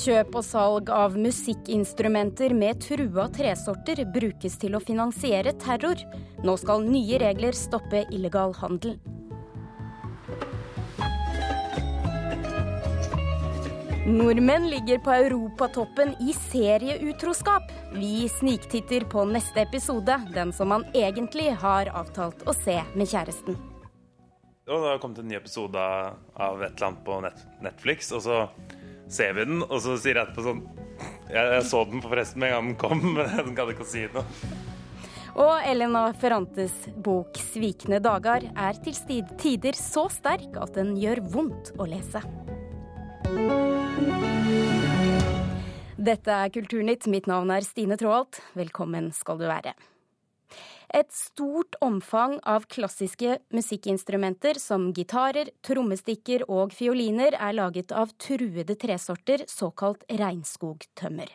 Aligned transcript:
Kjøp 0.00 0.36
og 0.38 0.44
salg 0.46 0.90
av 0.94 1.16
musikkinstrumenter 1.20 2.54
med 2.56 2.78
trua 2.80 3.26
tresorter 3.34 4.00
brukes 4.14 4.54
til 4.62 4.78
å 4.78 4.80
finansiere 4.80 5.52
terror. 5.60 6.00
Nå 6.46 6.54
skal 6.62 6.86
nye 6.86 7.18
regler 7.20 7.56
stoppe 7.58 8.06
illegal 8.08 8.54
handel. 8.62 8.94
Nordmenn 14.08 14.70
ligger 14.72 15.02
på 15.04 15.12
europatoppen 15.18 16.14
i 16.24 16.32
serieutroskap. 16.48 17.68
Vi 17.92 18.24
sniktitter 18.38 19.04
på 19.04 19.26
neste 19.28 19.66
episode, 19.66 20.16
den 20.32 20.56
som 20.56 20.72
man 20.72 20.88
egentlig 20.96 21.50
har 21.60 21.92
avtalt 21.92 22.46
å 22.48 22.56
se 22.56 22.80
med 22.94 23.10
kjæresten. 23.10 23.60
Og 24.70 24.76
det 24.80 24.94
har 24.94 25.00
kommet 25.02 25.20
en 25.20 25.28
ny 25.28 25.36
episode 25.36 25.84
av 25.84 26.62
et 26.62 26.72
eller 26.72 26.88
annet 26.88 27.04
på 27.04 27.20
Netflix, 27.66 28.14
og 28.16 28.24
så 28.24 28.44
ser 29.10 29.34
vi 29.36 29.46
den, 29.48 29.64
og 29.66 29.78
så 29.82 29.96
sier 29.98 30.18
jeg 30.20 30.28
etterpå 30.28 30.46
sånn 30.46 30.64
Jeg, 31.30 31.62
så 31.66 31.84
den 31.88 32.02
forresten 32.04 32.42
med 32.42 32.50
en 32.50 32.56
gang 32.56 32.68
den 32.70 32.80
kom, 32.80 33.04
men 33.16 33.30
den 33.50 33.56
gadd 33.58 33.74
ikke 33.74 33.88
si 33.88 34.06
noe. 34.14 34.24
Og 35.40 35.62
Elena 35.62 36.08
Ferrantes 36.18 36.88
bok 36.98 37.38
'Svikne 37.38 38.00
dager' 38.02 38.48
er 38.50 38.80
til 38.82 39.22
tider 39.38 39.78
så 39.78 40.08
sterk 40.10 40.58
at 40.58 40.74
den 40.74 40.96
gjør 40.98 41.22
vondt 41.22 41.70
å 41.78 41.86
lese. 41.86 42.22
Dette 46.00 46.32
er 46.32 46.50
Kulturnytt. 46.50 47.06
Mitt 47.12 47.28
navn 47.30 47.52
er 47.54 47.62
Stine 47.62 47.98
Traalt. 48.00 48.40
Velkommen 48.58 49.12
skal 49.14 49.38
du 49.38 49.46
være. 49.46 49.76
Et 50.94 51.12
stort 51.14 51.76
omfang 51.80 52.40
av 52.42 52.64
klassiske 52.66 53.36
musikkinstrumenter 53.54 54.58
som 54.58 54.88
gitarer, 54.94 55.52
trommestikker 55.62 56.42
og 56.50 56.74
fioliner 56.74 57.36
er 57.38 57.54
laget 57.54 57.94
av 57.94 58.10
truede 58.18 58.74
tresorter, 58.74 59.44
såkalt 59.46 60.02
regnskogtømmer. 60.10 61.30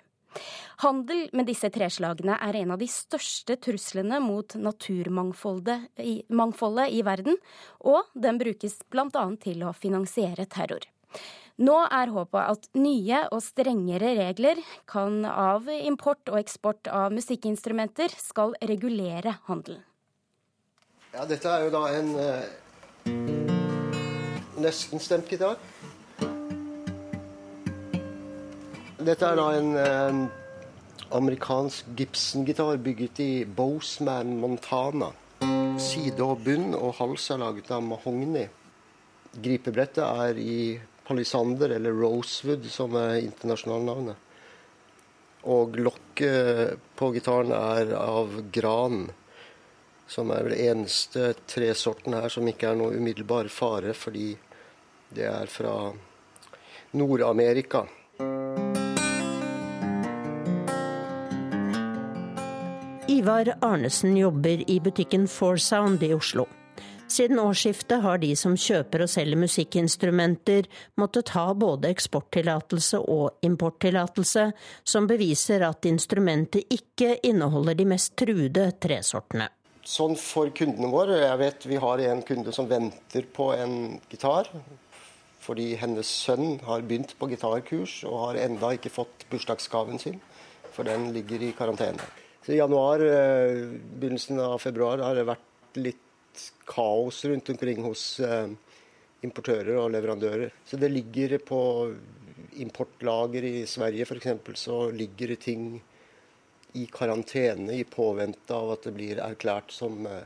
Handel 0.83 1.29
med 1.31 1.47
disse 1.47 1.69
treslagene 1.71 2.35
er 2.43 2.57
en 2.59 2.73
av 2.75 2.81
de 2.81 2.89
største 2.91 3.55
truslene 3.63 4.19
mot 4.19 4.57
naturmangfoldet 4.59 6.03
i, 6.03 6.17
i 6.27 7.01
verden, 7.07 7.39
og 7.79 8.11
den 8.11 8.41
brukes 8.41 8.81
bl.a. 8.91 9.25
til 9.39 9.63
å 9.63 9.71
finansiere 9.71 10.45
terror. 10.51 10.83
Nå 11.55 11.75
er 11.87 12.09
håpet 12.11 12.49
at 12.51 12.65
nye 12.75 13.21
og 13.31 13.39
strengere 13.39 14.09
regler 14.17 14.59
kan 14.91 15.21
av 15.23 15.69
import 15.71 16.27
og 16.27 16.35
eksport 16.41 16.89
av 16.91 17.13
musikkinstrumenter 17.15 18.11
skal 18.19 18.51
regulere 18.59 19.37
handelen. 19.47 19.79
Ja, 21.15 21.23
dette 21.23 21.47
er 21.47 21.63
jo 21.63 21.69
da 21.71 21.85
en 21.95 22.09
eh, 22.19 22.43
nesten 24.59 24.99
stemt 24.99 25.31
gitar. 25.31 25.55
Dette 28.99 29.29
er 29.29 29.39
da 29.39 29.45
en 29.55 29.69
eh, 29.79 30.19
amerikansk 31.15 31.93
Gibson-gitar 31.95 32.81
bygget 32.83 33.21
i 33.23 33.45
Boseman, 33.47 34.35
Montana. 34.41 35.13
Side 35.79 36.19
og 36.19 36.43
bunn 36.43 36.75
og 36.75 36.97
hals 36.99 37.29
er 37.31 37.39
laget 37.39 37.71
av 37.71 37.79
mahogni. 37.85 38.43
Gripebrettet 39.39 40.03
er 40.03 40.43
i 40.43 40.59
palisander, 41.07 41.69
eller 41.69 41.91
rosewood, 41.91 42.65
som 42.71 42.95
er 42.99 43.21
internasjonalnavnet. 43.23 44.15
Og 45.45 45.77
lokket 45.77 46.81
på 46.97 47.11
gitaren 47.13 47.53
er 47.53 47.93
av 47.99 48.39
gran, 48.53 49.05
som 50.07 50.31
er 50.33 50.47
vel 50.47 50.57
eneste 50.57 51.33
tresorten 51.49 52.17
her 52.17 52.29
som 52.33 52.47
ikke 52.49 52.71
er 52.71 52.79
noe 52.79 52.97
umiddelbar 52.97 53.49
fare, 53.53 53.93
fordi 53.93 54.33
det 55.15 55.29
er 55.29 55.49
fra 55.49 55.75
Nord-Amerika. 56.97 57.85
Ivar 63.07 63.53
Arnesen 63.61 64.17
jobber 64.17 64.69
i 64.69 64.79
butikken 64.79 65.27
Four 65.27 65.57
Sound 65.57 66.03
i 66.03 66.13
Oslo. 66.13 66.47
Siden 67.07 67.39
årsskiftet 67.39 68.01
har 68.01 68.17
de 68.17 68.31
som 68.35 68.55
kjøper 68.57 69.03
og 69.05 69.09
selger 69.11 69.37
musikkinstrumenter 69.37 70.65
måttet 70.97 71.29
ha 71.35 71.45
både 71.53 71.91
eksporttillatelse 71.93 72.97
og 72.99 73.45
importtillatelse, 73.45 74.47
som 74.83 75.09
beviser 75.09 75.67
at 75.67 75.85
instrumentet 75.85 76.65
ikke 76.73 77.19
inneholder 77.29 77.77
de 77.77 77.85
mest 77.93 78.15
truede 78.17 78.71
tresortene. 78.81 79.51
Sånn 79.85 80.17
for 80.17 80.49
kundene 80.57 80.89
våre, 80.89 81.19
jeg 81.27 81.37
vet 81.43 81.67
vi 81.69 81.77
har 81.83 82.01
en 82.07 82.23
kunde 82.25 82.53
som 82.55 82.65
venter 82.69 83.27
på 83.35 83.51
en 83.53 83.75
gitar. 84.09 84.49
Fordi 85.45 85.75
hennes 85.77 86.09
sønn 86.09 86.57
har 86.65 86.81
begynt 86.81 87.13
på 87.19 87.29
gitarkurs 87.29 87.99
og 88.09 88.17
har 88.23 88.39
enda 88.47 88.71
ikke 88.73 88.89
fått 88.89 89.27
bursdagsgaven 89.29 90.01
sin. 90.01 90.17
For 90.73 90.89
den 90.89 91.11
ligger 91.13 91.43
i 91.45 91.51
karantene. 91.55 92.01
Så 92.41 92.55
I 92.55 92.57
januar, 92.57 92.99
eh, 93.01 93.61
begynnelsen 94.01 94.41
av 94.41 94.57
februar 94.59 95.05
har 95.05 95.15
det 95.15 95.29
vært 95.29 95.77
litt 95.77 96.01
kaos 96.67 97.23
rundt 97.25 97.49
omkring 97.53 97.81
hos 97.85 98.19
eh, 98.19 98.47
importører 99.25 99.77
og 99.79 99.91
leverandører. 99.95 100.53
Så 100.65 100.77
det 100.81 100.91
ligger 100.93 101.37
på 101.45 101.61
importlager 102.61 103.43
i 103.43 103.65
Sverige 103.67 104.05
f.eks. 104.05 104.59
så 104.59 104.91
ligger 104.91 105.33
det 105.33 105.39
ting 105.43 105.67
i 106.75 106.85
karantene 106.91 107.73
i 107.73 107.83
påvente 107.83 108.55
av 108.55 108.75
at 108.75 108.87
det 108.87 108.95
blir 108.95 109.19
erklært 109.23 109.71
som 109.71 110.05
eh, 110.07 110.23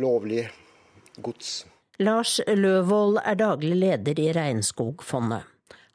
lovlig 0.00 0.46
gods. 1.16 1.64
Lars 2.02 2.40
Løvold 2.48 3.20
er 3.22 3.36
daglig 3.38 3.76
leder 3.76 4.20
i 4.20 4.32
Regnskogfondet. 4.34 5.44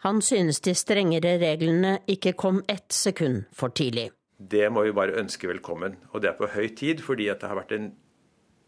Han 0.05 0.21
synes 0.23 0.61
de 0.63 0.71
strengere 0.77 1.33
reglene 1.41 1.97
ikke 2.07 2.31
kom 2.39 2.61
ett 2.71 2.93
sekund 2.95 3.49
for 3.51 3.73
tidlig. 3.75 4.11
Det 4.39 4.69
må 4.71 4.85
vi 4.85 4.93
bare 4.95 5.17
ønske 5.19 5.49
velkommen. 5.49 5.97
Og 6.13 6.21
det 6.23 6.29
er 6.29 6.37
på 6.37 6.47
høy 6.53 6.69
tid, 6.71 7.01
fordi 7.03 7.27
det 7.27 7.49
har 7.49 7.59
vært 7.59 7.73
en 7.75 7.89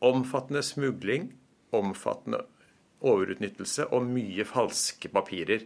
omfattende 0.01 0.63
smugling, 0.65 1.29
omfattende 1.75 2.41
overutnyttelse 3.01 3.87
og 3.95 4.05
mye 4.09 4.45
falske 4.45 5.09
papirer 5.13 5.63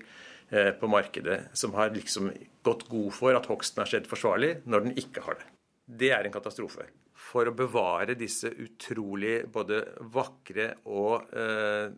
eh, 0.50 0.72
på 0.78 0.90
markedet, 0.91 1.50
som 1.57 1.75
har 1.75 1.94
liksom 1.96 2.31
gått 2.66 2.88
god 2.91 3.12
for 3.16 3.38
at 3.38 3.50
hogsten 3.51 3.84
har 3.84 3.91
skjedd 3.91 4.09
forsvarlig, 4.09 4.57
når 4.66 4.88
den 4.88 5.00
ikke 5.01 5.25
har 5.25 5.40
det. 5.40 5.50
Det 5.85 6.12
er 6.16 6.25
en 6.25 6.34
katastrofe. 6.34 6.88
For 7.25 7.47
å 7.50 7.56
bevare 7.57 8.18
disse 8.18 8.51
utrolig 8.51 9.44
både 9.51 9.81
vakre 10.13 10.72
og 10.91 11.29
eh, 11.35 11.94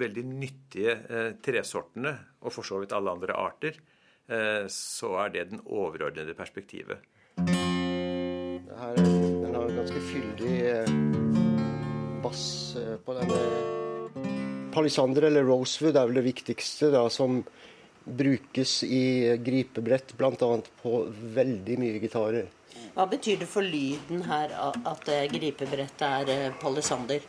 veldig 0.00 0.26
nyttige 0.26 0.96
eh, 1.08 1.30
tresortene, 1.42 2.14
og 2.40 2.54
for 2.54 2.66
så 2.66 2.80
vidt 2.82 2.94
alle 2.96 3.14
andre 3.14 3.36
arter, 3.36 3.80
eh, 4.30 4.66
så 4.72 5.16
er 5.24 5.34
det 5.34 5.48
den 5.52 5.64
overordnede 5.66 6.36
perspektivet. 6.38 7.02
Det 7.40 8.78
her, 8.80 9.00
den 9.02 9.56
har 9.56 9.74
ganske 9.80 10.04
fyldig 10.12 10.54
eh, 10.70 11.19
bass 12.22 12.76
eh, 12.76 12.96
på 13.04 13.14
denne. 13.16 13.40
Palisander 14.74 15.26
eller 15.28 15.46
rosewood 15.46 15.96
er 15.98 16.08
vel 16.08 16.20
det 16.20 16.26
viktigste 16.28 16.92
da, 16.94 17.04
som 17.10 17.40
brukes 18.04 18.80
i 18.86 19.36
gripebrett, 19.44 20.14
bl.a. 20.18 20.50
på 20.82 21.02
veldig 21.36 21.78
mye 21.80 22.00
gitarer. 22.02 22.48
Hva 22.94 23.06
betyr 23.10 23.40
det 23.42 23.48
for 23.50 23.66
lyden 23.66 24.24
her 24.26 24.52
at 24.58 25.10
gripebrettet 25.32 26.06
er 26.06 26.32
eh, 26.34 26.60
palisander? 26.60 27.26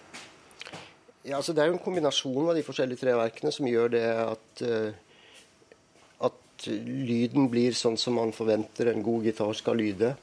Ja, 1.22 1.38
altså 1.38 1.54
Det 1.54 1.64
er 1.64 1.70
jo 1.70 1.78
en 1.78 1.84
kombinasjon 1.84 2.50
av 2.50 2.56
de 2.58 2.66
forskjellige 2.66 3.04
treverkene 3.04 3.52
som 3.54 3.68
gjør 3.70 3.92
det 3.94 4.06
at, 4.10 4.64
at 6.26 6.66
lyden 6.66 7.46
blir 7.54 7.78
sånn 7.78 8.00
som 8.02 8.18
man 8.18 8.34
forventer 8.34 8.90
en 8.90 9.06
god 9.06 9.30
gitar 9.30 9.54
skal 9.54 9.78
lyde. 9.78 10.16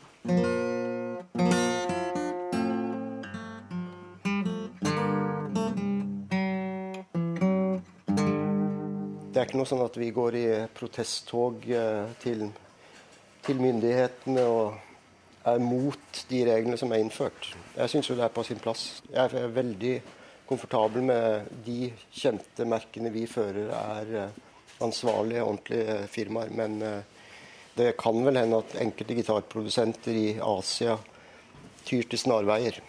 Ikke 9.48 9.56
noe 9.56 9.68
sånn 9.68 9.80
at 9.80 9.94
vi 9.96 10.10
går 10.12 10.34
i 10.36 10.46
protesttog 10.76 11.62
eh, 11.72 12.10
til, 12.20 12.42
til 13.46 13.62
myndighetene 13.62 14.42
og 14.44 15.46
er 15.48 15.62
mot 15.64 16.20
de 16.28 16.40
reglene 16.44 16.76
som 16.76 16.92
er 16.92 17.00
innført. 17.00 17.54
Jeg 17.78 17.88
syns 17.88 18.10
det 18.12 18.26
er 18.26 18.34
på 18.34 18.44
sin 18.44 18.60
plass. 18.60 19.00
Jeg 19.08 19.40
er 19.40 19.54
veldig 19.56 19.94
komfortabel 20.48 21.06
med 21.08 21.48
de 21.64 21.88
kjente 22.12 22.66
merkene 22.68 23.12
vi 23.14 23.24
fører 23.30 23.72
er 23.72 24.12
eh, 24.26 24.36
ansvarlige, 24.84 25.46
ordentlige 25.46 25.96
firmaer. 26.12 26.52
Men 26.52 26.76
eh, 26.84 27.00
det 27.78 27.94
kan 27.96 28.20
vel 28.26 28.42
hende 28.42 28.60
at 28.60 28.76
enkelte 28.84 29.16
gitarprodusenter 29.16 30.12
i 30.12 30.28
Asia 30.44 30.98
tyr 31.88 32.04
til 32.04 32.20
snarveier. 32.20 32.82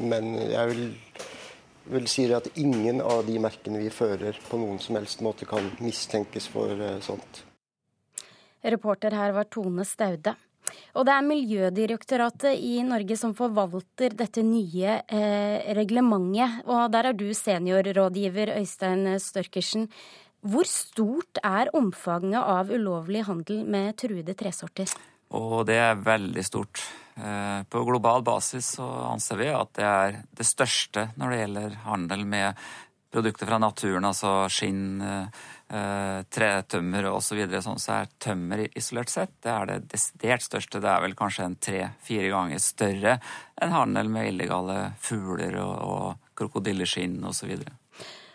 Men 0.00 0.32
jeg 0.40 0.70
vil 0.70 0.86
vil 1.90 2.06
si 2.08 2.26
at 2.32 2.48
ingen 2.60 3.02
av 3.04 3.24
de 3.26 3.38
merkene 3.42 3.82
vi 3.82 3.90
fører 3.92 4.38
på 4.48 4.60
noen 4.60 4.80
som 4.82 4.96
helst 4.98 5.22
måte 5.24 5.48
kan 5.48 5.66
mistenkes 5.84 6.48
for 6.52 6.72
eh, 6.72 7.00
sånt. 7.04 7.44
Reporter 8.64 9.12
her 9.12 9.34
var 9.36 9.48
Tone 9.52 9.84
Staude. 9.84 10.34
Og 10.96 11.04
det 11.04 11.12
er 11.12 11.26
Miljødirektoratet 11.26 12.56
i 12.56 12.78
Norge 12.86 13.16
som 13.20 13.34
forvalter 13.36 14.14
dette 14.16 14.42
nye 14.46 15.00
eh, 15.04 15.72
reglementet. 15.76 16.62
Og 16.64 16.86
der 16.94 17.10
er 17.10 17.18
du 17.18 17.26
seniorrådgiver, 17.36 18.54
Øystein 18.56 19.18
Størkersen. 19.20 19.88
Hvor 20.44 20.68
stort 20.68 21.40
er 21.44 21.72
omfanget 21.76 22.40
av 22.40 22.72
ulovlig 22.72 23.24
handel 23.28 23.64
med 23.68 23.96
truede 24.00 24.36
tresorter? 24.36 24.88
Og 25.34 25.64
det 25.68 25.80
er 25.82 25.98
veldig 26.04 26.44
stort. 26.46 26.82
Eh, 27.16 27.62
på 27.70 27.84
global 27.86 28.22
basis 28.26 28.74
så 28.76 28.86
anser 29.10 29.38
vi 29.38 29.50
at 29.54 29.74
det 29.78 29.86
er 29.86 30.16
det 30.34 30.46
største 30.46 31.08
når 31.18 31.30
det 31.30 31.42
gjelder 31.42 31.76
handel 31.84 32.24
med 32.26 32.64
produkter 33.14 33.46
fra 33.46 33.60
naturen, 33.62 34.06
altså 34.08 34.48
skinn, 34.50 34.98
eh, 35.02 36.22
tretømmer 36.34 37.06
osv. 37.12 37.44
Så, 37.46 37.60
sånn, 37.62 37.78
så 37.82 38.00
er 38.00 38.10
tømmer 38.18 38.64
isolert 38.66 39.12
sett 39.12 39.36
det 39.44 39.52
er 39.52 39.70
det 39.70 39.78
desidert 39.92 40.42
største. 40.42 40.82
Det 40.82 40.90
er 40.90 41.04
vel 41.06 41.14
kanskje 41.18 41.46
en 41.46 41.56
tre-fire 41.68 42.32
ganger 42.34 42.62
større 42.62 43.16
enn 43.62 43.74
handel 43.74 44.10
med 44.10 44.32
illegale 44.32 44.78
fugler 44.98 45.60
og, 45.62 45.74
og 45.86 46.34
krokodilleskinn 46.34 47.20
osv. 47.30 47.54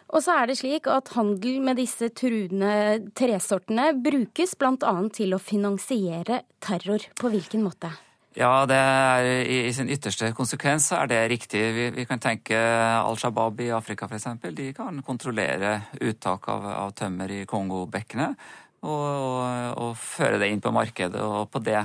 Og 0.10 0.24
så 0.26 0.40
er 0.40 0.50
det 0.50 0.58
slik 0.58 0.88
at 0.90 1.12
handel 1.14 1.60
med 1.62 1.78
disse 1.78 2.10
truende 2.18 3.12
tresortene 3.18 3.92
brukes 4.02 4.56
bl.a. 4.58 4.94
til 5.14 5.36
å 5.36 5.42
finansiere 5.42 6.44
terror. 6.64 7.06
På 7.20 7.30
hvilken 7.30 7.62
måte? 7.66 7.92
Ja, 8.38 8.66
det 8.70 8.78
er, 8.78 9.28
i, 9.42 9.58
i, 9.68 9.74
sin 9.74 9.90
ytterste 9.90 10.32
konsekvens 10.38 10.88
er 10.96 11.10
det 11.10 11.20
riktig. 11.32 11.62
Vi, 11.76 11.86
vi 11.98 12.06
kan 12.10 12.22
tenke 12.22 12.58
Al 12.58 13.18
Shabaab 13.20 13.62
i 13.66 13.70
Afrika 13.74 14.10
f.eks. 14.10 14.28
De 14.56 14.70
kan 14.78 15.02
kontrollere 15.06 15.76
uttak 16.00 16.50
av, 16.54 16.68
av 16.88 16.94
tømmer 16.98 17.34
i 17.34 17.44
Kongo-bekkenet 17.50 18.38
og, 18.86 18.92
og, 18.92 19.42
og, 19.82 19.96
føre 20.00 20.40
det 20.42 20.52
inn 20.54 20.62
på 20.64 20.74
markedet. 20.74 21.22
Og 21.22 21.50
på 21.54 21.62
det, 21.66 21.82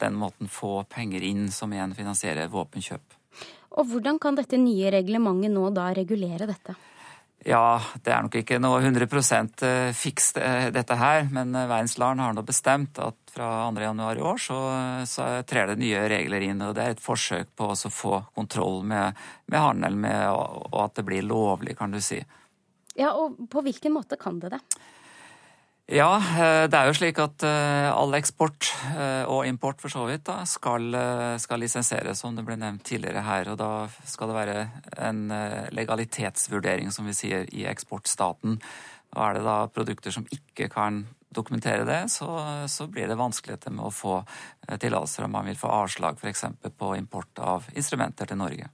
den 0.00 0.20
måten 0.20 0.52
få 0.52 0.84
penger 0.88 1.24
inn 1.26 1.48
som 1.52 1.72
igjen 1.74 1.96
finansierer 1.96 2.52
våpenkjøp. 2.52 3.18
Og 3.80 3.88
Hvordan 3.90 4.20
kan 4.20 4.36
dette 4.38 4.60
nye 4.60 4.92
reglementet 4.92 5.52
nå 5.54 5.68
da 5.74 5.90
regulere 5.96 6.48
dette? 6.48 6.76
Ja, 7.48 7.80
det 8.04 8.12
er 8.12 8.24
nok 8.26 8.34
ikke 8.36 8.58
noe 8.60 8.82
100 8.82 9.06
eh, 9.64 9.92
fiks 9.96 10.34
eh, 10.36 10.66
dette 10.74 10.96
her, 11.00 11.24
men 11.32 11.54
Verdenslaren 11.56 12.20
har 12.20 12.34
nå 12.36 12.44
bestemt 12.44 13.00
at 13.00 13.16
fra 13.32 13.70
2.1 13.72 14.02
i 14.18 14.24
år 14.28 14.42
så, 14.44 14.58
så, 15.08 15.28
trer 15.48 15.70
det 15.70 15.78
nye 15.80 16.02
regler 16.12 16.44
inn. 16.44 16.60
og 16.66 16.74
Det 16.76 16.84
er 16.84 16.96
et 16.96 17.00
forsøk 17.00 17.54
på 17.56 17.70
å 17.72 17.92
få 17.94 18.20
kontroll 18.36 18.82
med, 18.84 19.16
med 19.46 19.64
handel 19.64 19.96
og 20.04 20.78
at 20.84 21.00
det 21.00 21.06
blir 21.08 21.24
lovlig, 21.24 21.78
kan 21.78 21.94
du 21.94 22.00
si. 22.04 22.20
Ja, 22.98 23.14
og 23.14 23.38
På 23.48 23.62
hvilken 23.64 23.94
måte 23.96 24.20
kan 24.20 24.40
det 24.42 24.52
det? 24.58 24.60
Ja, 25.90 26.10
eh, 26.22 26.64
det 26.70 26.78
er 26.78 26.86
jo 26.86 26.94
slik 26.94 27.18
at 27.18 27.42
eh, 27.42 27.88
all 27.90 28.14
eksport 28.14 28.68
eh, 28.92 29.24
og 29.26 29.42
import 29.48 29.80
for 29.82 29.90
så 29.90 30.04
vidt 30.06 30.22
da, 30.28 30.44
skal, 30.46 30.86
skal 31.42 31.58
lisenseres, 31.64 32.20
som 32.22 32.36
det 32.36 32.44
ble 32.46 32.54
nevnt 32.60 32.84
tidligere 32.86 33.24
her. 33.26 33.50
Og 33.50 33.58
da 33.58 33.88
skal 34.06 34.30
det 34.30 34.36
være 34.36 34.60
en 35.08 35.24
legalitetsvurdering, 35.74 36.92
som 36.94 37.08
vi 37.10 37.16
sier, 37.16 37.48
i 37.50 37.66
eksportstaten. 37.66 38.60
Og 39.16 39.24
er 39.26 39.38
det 39.38 39.42
da 39.48 39.56
produkter 39.74 40.14
som 40.14 40.28
ikke 40.30 40.68
kan 40.70 41.02
dokumentere 41.34 41.82
det, 41.86 42.04
så, 42.14 42.28
så 42.70 42.86
blir 42.90 43.10
det 43.10 43.18
vanskeligheter 43.18 43.74
med 43.74 43.88
å 43.88 43.94
få 43.94 44.20
tillatelser 44.70 45.26
om 45.26 45.34
man 45.34 45.50
vil 45.50 45.58
få 45.58 45.70
avslag 45.74 46.22
f.eks. 46.22 46.46
på 46.78 46.92
import 46.98 47.42
av 47.42 47.66
instrumenter 47.74 48.30
til 48.30 48.38
Norge. 48.38 48.70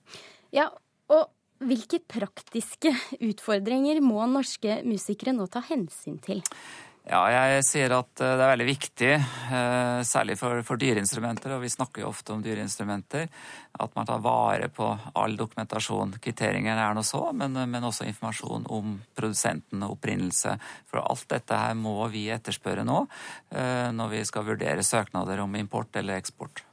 Ja, 0.57 0.69
og 1.13 1.33
hvilke 1.65 2.03
praktiske 2.05 2.93
utfordringer 3.25 4.03
må 4.05 4.25
norske 4.29 4.83
musikere 4.85 5.33
nå 5.37 5.49
ta 5.53 5.65
hensyn 5.65 6.21
til? 6.25 6.45
Ja, 7.07 7.21
jeg 7.31 7.63
sier 7.63 7.93
at 7.95 8.19
eh, 8.19 8.33
det 8.35 8.43
er 8.43 8.51
veldig 8.51 8.67
viktig, 8.67 9.11
eh, 9.15 9.99
særlig 10.03 10.35
for, 10.41 10.59
for 10.67 10.81
dyreinstrumenter, 10.81 11.53
og 11.55 11.63
vi 11.63 11.71
snakker 11.71 12.03
jo 12.03 12.09
ofte 12.11 12.35
om 12.35 12.43
dyreinstrumenter, 12.43 13.29
at 13.79 13.95
man 13.95 14.09
tar 14.09 14.25
vare 14.25 14.67
på 14.75 14.89
all 15.15 15.39
dokumentasjon. 15.39 16.17
Kvitteringer 16.19 16.75
er 16.75 16.99
nå 16.99 17.07
så, 17.07 17.23
men, 17.31 17.55
men, 17.55 17.87
også 17.87 18.09
informasjon 18.11 18.67
om 18.75 18.99
produsenten 19.15 19.87
og 19.87 20.01
opprinnelse. 20.01 20.57
For 20.91 20.99
alt 20.99 21.29
dette 21.31 21.63
her 21.63 21.79
må 21.79 21.95
vi 22.11 22.27
etterspørre 22.35 22.83
nå 22.89 23.05
eh, 23.55 23.93
når 23.95 24.15
vi 24.17 24.27
skal 24.27 24.51
vurdere 24.51 24.83
søknader 24.83 25.47
om 25.47 25.55
import 25.63 26.03
eller 26.03 26.19
eksport. 26.19 26.66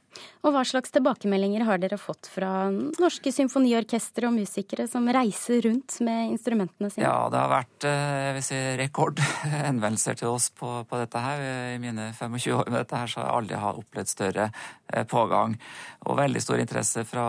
Og 0.44 0.52
hva 0.52 0.60
slags 0.68 0.92
tilbakemeldinger 0.92 1.64
har 1.64 1.80
dere 1.80 1.96
fått 1.96 2.28
fra 2.28 2.66
norske 3.00 3.32
symfoniorkestre 3.32 4.28
og 4.28 4.36
musikere 4.36 4.84
som 4.90 5.06
reiser 5.08 5.62
rundt 5.64 5.96
med 6.04 6.34
instrumentene 6.34 6.90
sine? 6.92 7.06
Ja, 7.06 7.30
det 7.32 7.40
har 7.40 7.52
vært 7.52 7.86
eh, 7.88 8.16
jeg 8.26 8.34
vil 8.36 8.44
si, 8.50 8.58
rekord 8.80 9.22
henvendelser 9.54 10.18
til 10.20 10.34
oss 10.34 10.50
på, 10.52 10.74
på, 10.90 11.00
dette 11.00 11.22
her. 11.24 11.44
I 11.74 11.80
mine 11.80 12.10
25 12.12 12.58
år 12.58 12.68
med 12.68 12.82
dette 12.82 13.00
her 13.00 13.10
så 13.10 13.22
har 13.22 13.30
jeg 13.30 13.38
aldri 13.38 13.62
opplevd 13.84 14.12
større 14.12 14.50
eh, 14.50 15.06
pågang. 15.08 15.56
Og 16.04 16.20
veldig 16.20 16.44
stor 16.44 16.60
interesse 16.60 17.06
fra 17.08 17.26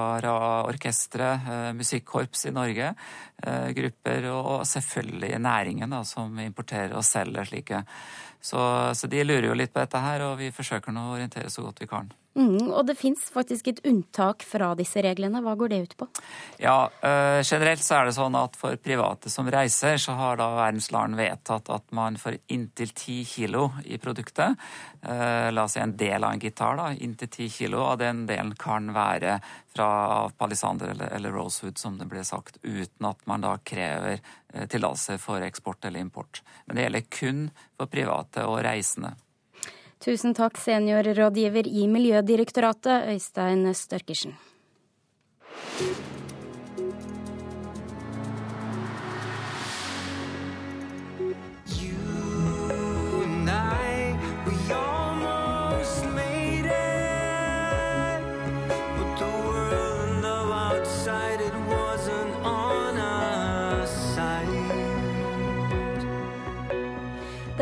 orkestre, 0.68 1.32
eh, 1.40 1.72
musikkorps 1.78 2.50
i 2.50 2.56
Norge, 2.56 2.94
grupper 3.76 4.26
og 4.32 4.64
selvfølgelig 4.66 5.38
næringen 5.44 5.92
da, 5.92 6.00
som 6.08 6.40
importerer 6.40 6.96
og 6.96 7.04
selger 7.06 7.46
slike. 7.46 7.82
Så, 8.42 8.60
så 8.96 9.10
de 9.12 9.24
lurer 9.26 9.50
jo 9.50 9.58
litt 9.58 9.74
på 9.74 9.82
dette 9.84 10.02
her, 10.02 10.24
og 10.28 10.38
vi 10.40 10.54
forsøker 10.56 10.96
nå 10.96 11.10
å 11.10 11.18
orientere 11.18 11.52
så 11.52 11.66
godt 11.66 11.84
vi 11.84 11.90
kan. 11.92 12.12
Mm, 12.36 12.68
og 12.76 12.82
det 12.90 12.98
fins 13.00 13.22
faktisk 13.32 13.70
et 13.72 13.78
unntak 13.88 14.44
fra 14.44 14.74
disse 14.76 15.00
reglene. 15.00 15.40
Hva 15.40 15.54
går 15.56 15.72
det 15.72 15.78
ut 15.86 15.94
på? 16.02 16.08
Ja, 16.60 16.90
øh, 16.92 17.40
Generelt 17.48 17.84
så 17.84 17.96
er 17.96 18.10
det 18.10 18.18
sånn 18.18 18.36
at 18.36 18.58
for 18.60 18.76
private 18.76 19.32
som 19.32 19.48
reiser, 19.48 19.96
så 20.04 20.18
har 20.20 20.42
da 20.42 20.50
verdens 20.58 20.90
land 20.92 21.16
vedtatt 21.16 21.72
at 21.72 21.96
man 21.96 22.20
for 22.20 22.36
inntil 22.52 22.92
10 22.92 23.24
kilo 23.32 23.70
i 23.88 23.96
produktet, 24.04 24.60
uh, 25.08 25.48
la 25.56 25.64
oss 25.64 25.78
si 25.78 25.80
en 25.80 25.96
del 25.96 26.24
av 26.24 26.36
en 26.36 26.44
gitar, 26.44 26.76
da, 26.76 26.90
inntil 26.92 27.32
10 27.32 27.56
kilo 27.56 27.86
av 27.88 28.02
den 28.04 28.26
delen 28.28 28.52
kan 28.60 28.92
være 28.96 29.40
fra 29.72 29.90
palisander 30.36 30.92
eller, 30.92 31.16
eller 31.16 31.36
rosewood, 31.36 31.80
som 31.80 31.96
det 32.00 32.10
ble 32.12 32.24
sagt, 32.28 32.60
uten 32.64 33.08
at 33.08 33.24
man 33.32 33.48
da 33.48 33.56
krever 33.64 34.20
uh, 34.20 34.66
tillatelse 34.68 35.22
for 35.24 35.46
eksport 35.46 35.88
eller 35.88 36.04
import. 36.04 36.44
Men 36.66 36.76
det 36.76 36.90
gjelder 36.90 37.12
kun 37.16 37.46
for 37.78 37.92
private 37.92 38.44
og 38.50 38.60
reisende. 38.68 39.16
Tusen 40.06 40.36
takk, 40.38 40.60
seniorrådgiver 40.62 41.66
i 41.66 41.88
Miljødirektoratet, 41.90 43.08
Øystein 43.10 43.74
Størkersen. 43.74 44.36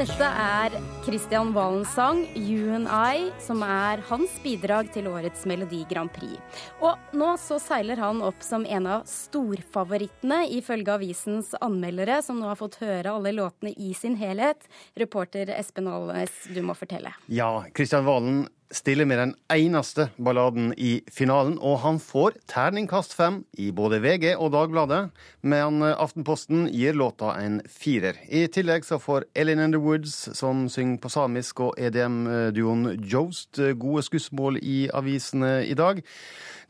Dette 0.04 0.28
er 0.28 0.74
Kristian 1.06 1.54
Valens 1.56 1.94
sang 1.96 2.26
'You 2.36 2.74
and 2.76 2.90
I', 2.92 3.32
som 3.40 3.62
er 3.64 4.02
hans 4.10 4.34
bidrag 4.44 4.90
til 4.92 5.06
årets 5.08 5.46
Melodi 5.48 5.86
Grand 5.88 6.12
Prix. 6.12 6.36
Og 6.84 7.16
nå 7.16 7.30
så 7.40 7.56
seiler 7.56 8.02
han 8.04 8.20
opp 8.20 8.44
som 8.44 8.66
en 8.66 8.90
av 8.98 9.06
storfavorittene, 9.08 10.42
ifølge 10.60 10.92
avisens 10.92 11.54
anmeldere, 11.64 12.18
som 12.20 12.36
nå 12.36 12.50
har 12.52 12.60
fått 12.60 12.82
høre 12.84 13.14
alle 13.14 13.32
låtene 13.32 13.72
i 13.80 13.94
sin 13.96 14.18
helhet. 14.20 14.68
Reporter 15.00 15.48
Espen 15.56 15.88
Aalnes, 15.88 16.36
du 16.52 16.60
må 16.68 16.76
fortelle. 16.76 17.16
Ja, 17.32 17.64
Kristian 17.72 18.04
Valen 18.04 18.44
stiller 18.74 19.06
med 19.06 19.20
den 19.22 19.34
eneste 19.54 20.10
balladen 20.18 20.74
i 20.78 21.04
finalen, 21.12 21.56
og 21.62 21.80
han 21.84 22.00
får 22.02 22.40
terningkast 22.50 23.14
fem 23.16 23.44
i 23.62 23.70
både 23.76 24.00
VG 24.04 24.34
og 24.34 24.52
Dagbladet, 24.56 25.02
men 25.42 25.84
Aftenposten 25.86 26.66
gir 26.74 26.98
låta 26.98 27.36
en 27.42 27.60
firer. 27.70 28.18
I 28.28 28.48
tillegg 28.52 28.86
så 28.88 29.00
får 29.02 29.28
Ellen 29.38 29.62
Underwoods, 29.64 30.16
som 30.38 30.66
synger 30.74 31.00
på 31.04 31.14
samisk, 31.14 31.64
og 31.68 31.78
EDM-duoen 31.78 33.06
Jost 33.10 33.62
gode 33.80 34.04
skussmål 34.06 34.60
i 34.62 34.88
avisene 34.94 35.62
i 35.68 35.78
dag. 35.78 36.04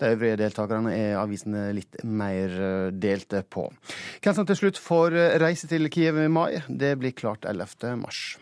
De 0.02 0.14
øvrige 0.14 0.40
deltakerne 0.42 0.94
er 0.98 1.20
avisene 1.22 1.70
litt 1.78 2.02
mer 2.04 2.92
delte 2.92 3.44
på. 3.48 3.70
Hvem 4.24 4.36
som 4.40 4.48
til 4.50 4.60
slutt 4.60 4.82
får 4.82 5.16
reise 5.44 5.70
til 5.72 5.88
Kiev 5.94 6.20
i 6.26 6.32
mai, 6.32 6.64
det 6.68 6.98
blir 7.00 7.16
klart 7.16 7.48
11. 7.48 7.96
mars. 8.02 8.34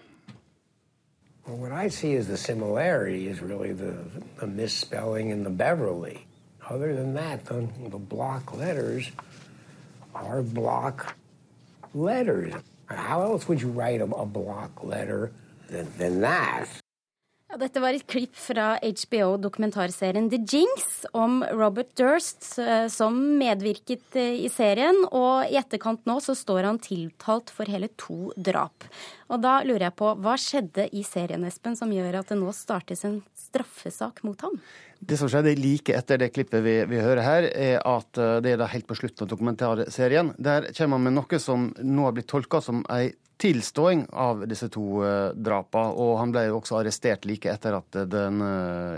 Well, 1.47 1.57
what 1.57 1.71
I 1.71 1.87
see 1.87 2.13
as 2.15 2.27
the 2.27 2.37
similarity 2.37 3.27
is 3.27 3.41
really 3.41 3.73
the, 3.73 3.97
the 4.37 4.47
misspelling 4.47 5.29
in 5.29 5.43
the 5.43 5.49
Beverly. 5.49 6.25
Other 6.69 6.95
than 6.95 7.13
that, 7.15 7.45
the, 7.45 7.67
the 7.89 7.97
block 7.97 8.55
letters 8.55 9.09
are 10.13 10.41
block 10.41 11.15
letters. 11.93 12.53
How 12.85 13.23
else 13.23 13.47
would 13.47 13.61
you 13.61 13.69
write 13.69 14.01
a, 14.01 14.05
a 14.05 14.25
block 14.25 14.83
letter 14.83 15.31
than, 15.67 15.91
than 15.97 16.21
that? 16.21 16.69
Ja, 17.51 17.57
dette 17.59 17.81
var 17.83 17.91
et 17.91 18.05
klipp 18.07 18.37
fra 18.39 18.77
HBO-dokumentarserien 18.79 20.29
The 20.31 20.37
Jinx 20.39 21.01
om 21.11 21.41
Robert 21.51 21.89
Durst, 21.99 22.45
eh, 22.63 22.85
som 22.87 23.17
medvirket 23.41 24.15
eh, 24.15 24.37
i 24.45 24.47
serien. 24.47 25.01
Og 25.11 25.51
i 25.51 25.57
etterkant 25.59 26.07
nå 26.07 26.15
så 26.23 26.31
står 26.31 26.69
han 26.69 26.79
tiltalt 26.79 27.51
for 27.51 27.67
hele 27.67 27.89
to 27.99 28.31
drap. 28.39 28.87
Og 29.27 29.43
da 29.43 29.57
lurer 29.67 29.89
jeg 29.89 29.97
på, 29.99 30.13
hva 30.23 30.37
skjedde 30.39 30.85
i 30.95 31.03
serien, 31.03 31.43
Espen, 31.43 31.75
som 31.75 31.91
gjør 31.91 32.21
at 32.21 32.31
det 32.31 32.37
nå 32.39 32.53
startes 32.55 33.03
en 33.09 33.19
straffesak 33.35 34.23
mot 34.23 34.47
ham? 34.47 34.55
Det 35.03 35.19
som 35.19 35.27
skjedde 35.27 35.57
like 35.59 35.91
etter 35.97 36.21
det 36.23 36.31
klippet 36.31 36.63
vi, 36.63 36.77
vi 36.87 37.03
hører 37.03 37.25
her, 37.25 37.49
er 37.51 37.81
at 37.83 38.15
eh, 38.15 38.37
det 38.45 38.55
er 38.55 38.63
da 38.63 38.71
helt 38.71 38.87
på 38.87 38.95
slutten 39.01 39.27
av 39.27 39.33
dokumentarserien. 39.35 40.31
Der 40.39 40.71
kommer 40.71 40.95
man 40.95 41.09
med 41.09 41.19
noe 41.19 41.43
som 41.43 41.73
nå 41.83 42.07
har 42.07 42.15
blitt 42.15 42.31
tolka 42.31 42.63
som 42.63 42.85
ei 42.95 43.09
tilståing 43.41 44.05
av 44.13 44.45
disse 44.49 44.69
to 44.73 45.01
uh, 45.01 45.33
drapene. 45.33 45.95
Og 45.97 46.13
han 46.21 46.33
ble 46.33 46.45
også 46.53 46.79
arrestert 46.79 47.25
like 47.29 47.49
etter 47.51 47.79
at 47.79 47.99
den 48.11 48.43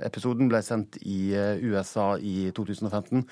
episoden 0.04 0.52
ble 0.52 0.62
sendt 0.66 1.00
i 1.02 1.34
USA 1.64 2.14
i 2.20 2.52
2015. 2.56 3.26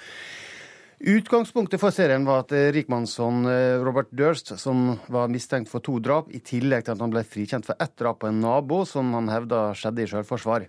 Utgangspunktet 1.11 1.81
for 1.81 1.93
serien 1.93 2.27
var 2.27 2.43
at 2.43 2.51
rikmannsson 2.75 3.47
Robert 3.81 4.11
Durst, 4.13 4.51
som 4.61 4.99
var 5.09 5.31
mistenkt 5.33 5.71
for 5.71 5.81
to 5.81 5.95
drap, 5.97 6.29
i 6.29 6.43
tillegg 6.45 6.85
til 6.85 6.93
at 6.93 7.01
han 7.01 7.13
ble 7.13 7.23
frikjent 7.25 7.65
for 7.65 7.79
ett 7.81 7.95
drap 7.97 8.19
på 8.21 8.29
en 8.29 8.37
nabo, 8.43 8.83
som 8.85 9.09
han 9.17 9.31
hevda 9.33 9.71
skjedde 9.79 10.05
i 10.05 10.11
selvforsvar. 10.11 10.67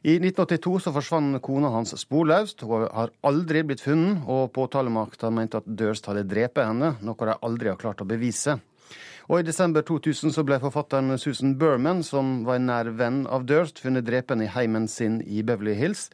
I 0.00 0.14
1982 0.16 0.78
så 0.80 0.92
forsvant 0.94 1.36
kona 1.44 1.68
hans 1.74 1.92
sporløst. 2.00 2.62
Hun 2.64 2.86
har 2.88 3.10
aldri 3.28 3.60
blitt 3.68 3.82
funnet, 3.84 4.22
og 4.32 4.48
påtalemakta 4.56 5.28
mente 5.28 5.60
at 5.60 5.68
Durst 5.68 6.08
hadde 6.08 6.24
drept 6.28 6.56
henne, 6.56 6.94
noe 7.04 7.28
de 7.28 7.36
aldri 7.44 7.68
har 7.68 7.76
klart 7.80 8.00
å 8.00 8.08
bevise. 8.08 8.56
Og 9.30 9.38
I 9.38 9.46
desember 9.46 9.84
2000 9.86 10.32
så 10.34 10.42
ble 10.42 10.56
forfatteren 10.58 11.14
Susan 11.22 11.52
Berman, 11.58 12.00
som 12.02 12.40
var 12.42 12.58
en 12.58 12.64
nær 12.66 12.88
venn 12.98 13.20
av 13.30 13.44
Durst, 13.46 13.78
funnet 13.78 14.02
drepen 14.08 14.42
i 14.42 14.48
heimen 14.50 14.88
sin 14.90 15.20
i 15.22 15.44
Beverly 15.46 15.76
Hills. 15.78 16.08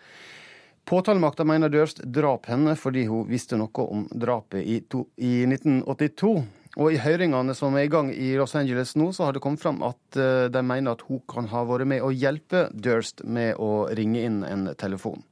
Påtalemakta 0.85 1.47
mener 1.49 1.73
Durst 1.73 2.03
drap 2.05 2.45
henne 2.51 2.75
fordi 2.77 3.07
hun 3.09 3.25
visste 3.31 3.57
noe 3.57 3.87
om 3.89 4.05
drapet 4.13 4.61
i, 4.61 4.83
to, 4.85 5.07
i 5.17 5.47
1982. 5.49 6.35
Og 6.77 6.93
I 6.93 7.01
høringene 7.01 7.57
som 7.57 7.73
er 7.81 7.87
i 7.87 7.91
gang 7.95 8.13
i 8.13 8.35
Los 8.37 8.53
Angeles 8.59 8.93
nå, 9.01 9.09
så 9.17 9.25
har 9.25 9.33
det 9.33 9.41
kommet 9.41 9.65
fram 9.65 9.81
at 9.89 10.21
uh, 10.21 10.53
de 10.53 10.61
mener 10.61 10.93
at 10.93 11.07
hun 11.09 11.25
kan 11.25 11.49
ha 11.49 11.65
vært 11.65 11.89
med 11.89 12.05
å 12.05 12.13
hjelpe 12.13 12.67
Durst 12.77 13.25
med 13.25 13.57
å 13.57 13.89
ringe 13.97 14.29
inn 14.29 14.43
en 14.45 14.69
telefon. 14.77 15.25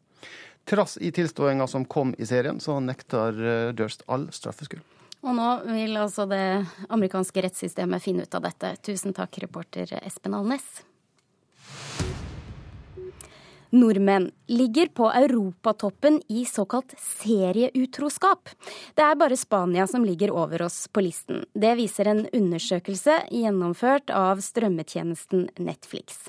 Trass 0.64 0.96
i 0.96 1.12
tilståinga 1.12 1.68
som 1.68 1.84
kom 1.84 2.16
i 2.16 2.24
serien, 2.24 2.64
så 2.64 2.80
nekter 2.80 3.44
uh, 3.44 3.72
Durst 3.76 4.08
all 4.08 4.30
straffskyld. 4.32 4.80
Og 5.24 5.32
nå 5.32 5.50
vil 5.70 5.96
altså 5.96 6.26
det 6.28 6.66
amerikanske 6.92 7.46
rettssystemet 7.46 8.02
finne 8.04 8.26
ut 8.26 8.34
av 8.36 8.44
dette. 8.44 8.74
Tusen 8.84 9.16
takk, 9.16 9.38
reporter 9.40 9.96
Espen 10.02 10.36
Alnes. 10.36 10.82
Nordmenn 13.74 14.30
ligger 14.46 14.86
på 14.86 15.08
europatoppen 15.10 16.20
i 16.28 16.44
såkalt 16.44 16.94
serieutroskap. 16.98 18.48
Det 18.94 19.02
er 19.02 19.16
bare 19.18 19.36
Spania 19.36 19.86
som 19.90 20.04
ligger 20.06 20.30
over 20.30 20.62
oss 20.62 20.84
på 20.88 21.02
listen. 21.02 21.42
Det 21.54 21.72
viser 21.74 22.06
en 22.06 22.20
undersøkelse 22.30 23.16
gjennomført 23.34 24.12
av 24.14 24.38
strømmetjenesten 24.46 25.48
Netflix. 25.58 26.28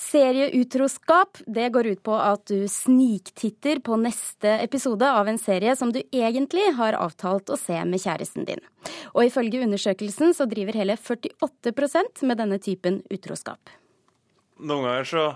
Serieutroskap 0.00 1.42
det 1.44 1.68
går 1.74 1.90
ut 1.92 2.02
på 2.08 2.16
at 2.16 2.46
du 2.48 2.64
sniktitter 2.72 3.82
på 3.84 4.00
neste 4.00 4.56
episode 4.64 5.04
av 5.04 5.28
en 5.28 5.42
serie 5.42 5.76
som 5.76 5.92
du 5.92 6.00
egentlig 6.00 6.64
har 6.80 6.96
avtalt 6.96 7.52
å 7.52 7.60
se 7.60 7.76
med 7.84 8.00
kjæresten 8.00 8.48
din. 8.48 8.64
Og 9.12 9.28
ifølge 9.28 9.60
undersøkelsen 9.66 10.32
så 10.32 10.48
driver 10.48 10.80
hele 10.80 10.96
48% 10.96 12.24
med 12.24 12.40
denne 12.40 12.56
typen 12.56 13.02
utroskap. 13.12 13.76
Noen 14.56 14.88
ganger 14.88 15.12
så 15.12 15.28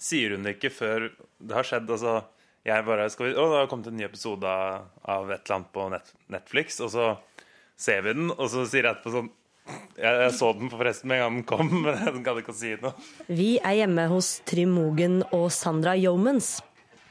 sier 0.00 0.34
hun 0.34 0.46
det 0.46 0.56
ikke 0.56 0.72
før 0.72 1.10
det 1.10 1.56
har 1.56 1.66
skjedd. 1.66 1.90
Altså, 1.90 2.20
jeg 2.66 2.86
bare 2.86 3.08
skal 3.12 3.30
vi, 3.30 3.34
Å, 3.36 3.48
det 3.52 3.60
har 3.62 3.68
kommet 3.70 3.90
en 3.90 3.98
ny 3.98 4.06
episode 4.06 4.48
av 4.48 5.30
et 5.32 5.42
eller 5.44 5.58
annet 5.58 5.74
på 5.74 5.86
Netflix, 6.32 6.80
og 6.84 6.92
så 6.92 7.10
ser 7.80 8.04
vi 8.04 8.16
den, 8.16 8.32
og 8.34 8.48
så 8.52 8.66
sier 8.68 8.88
jeg 8.88 8.96
etterpå 8.96 9.14
sånn 9.16 9.30
jeg, 9.70 10.10
jeg, 10.24 10.32
så 10.34 10.48
den 10.56 10.70
forresten 10.72 11.10
med 11.10 11.20
en 11.20 11.22
gang 11.22 11.36
den 11.38 11.46
kom, 11.46 11.68
men 11.84 11.94
jeg 11.94 12.24
kan 12.26 12.40
ikke 12.40 12.56
si 12.56 12.74
noe. 12.80 12.92
Vi 13.28 13.50
er 13.62 13.78
hjemme 13.82 14.08
hos 14.10 14.32
Trym 14.48 14.74
Mogen 14.74 15.20
og 15.36 15.46
Sandra 15.54 15.94
Yeomans. 15.98 16.58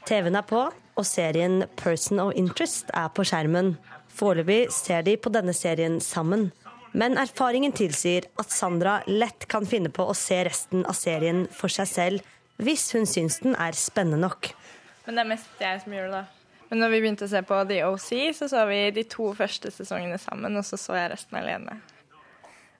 TV-en 0.08 0.38
er 0.40 0.46
på, 0.48 0.66
og 0.70 1.06
serien 1.06 1.62
Person 1.80 2.20
of 2.20 2.34
Interest 2.36 2.90
er 2.96 3.08
på 3.14 3.24
skjermen. 3.28 3.74
Foreløpig 4.12 4.66
ser 4.74 5.06
de 5.06 5.14
på 5.16 5.32
denne 5.32 5.54
serien 5.56 6.00
sammen. 6.04 6.50
Men 6.92 7.14
erfaringen 7.22 7.72
tilsier 7.76 8.26
at 8.42 8.50
Sandra 8.52 8.98
lett 9.06 9.46
kan 9.48 9.68
finne 9.68 9.92
på 9.94 10.08
å 10.10 10.16
se 10.18 10.40
resten 10.48 10.82
av 10.90 10.98
serien 10.98 11.44
for 11.54 11.72
seg 11.72 11.88
selv 11.88 12.30
hvis 12.64 12.90
hun 12.96 13.08
syns 13.08 13.40
den 13.44 13.56
er 13.58 13.76
spennende 13.78 14.20
nok. 14.22 14.52
Men 15.06 15.16
det 15.16 15.24
er 15.24 15.30
mest 15.32 15.62
jeg 15.64 15.80
som 15.84 15.96
gjør 15.96 16.10
det, 16.10 16.20
da. 16.20 16.26
Men 16.70 16.84
når 16.84 16.92
vi 16.92 17.00
begynte 17.02 17.26
å 17.26 17.30
se 17.32 17.40
på 17.42 17.56
The 17.66 17.80
OC, 17.88 18.10
så 18.38 18.46
så 18.50 18.66
vi 18.70 18.82
de 18.94 19.02
to 19.10 19.32
første 19.34 19.72
sesongene 19.74 20.20
sammen, 20.22 20.54
og 20.56 20.66
så 20.66 20.78
så 20.78 20.94
jeg 20.98 21.10
resten 21.14 21.40
alene. 21.40 21.80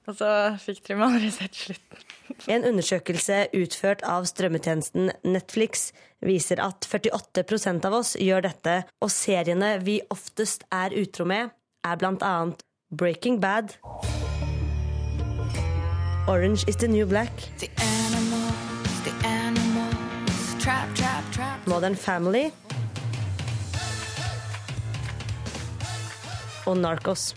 Og 0.08 0.16
så 0.18 0.28
fikk 0.62 0.84
Trym 0.86 1.02
aldri 1.04 1.30
sett 1.34 1.58
slutten. 1.58 2.06
En 2.54 2.64
undersøkelse 2.64 3.48
utført 3.58 4.04
av 4.06 4.24
strømmetjenesten 4.30 5.10
Netflix 5.26 5.90
viser 6.24 6.62
at 6.62 6.86
48% 6.86 7.88
av 7.88 7.96
oss 7.98 8.14
gjør 8.14 8.46
dette, 8.46 8.76
og 9.02 9.10
seriene 9.10 9.74
vi 9.82 9.98
oftest 10.14 10.62
er 10.70 10.94
utro 10.96 11.26
med, 11.26 11.50
er 11.82 11.98
bl.a. 11.98 12.34
Breaking 12.90 13.40
Bad, 13.42 13.74
Orange 16.30 16.64
is 16.68 16.76
the 16.76 16.88
New 16.88 17.06
Black 17.06 17.32
the 17.58 17.68
animals, 17.78 18.49
Modern 21.70 21.94
Family 21.94 22.48
og 26.66 26.74
Narcos. 26.80 27.30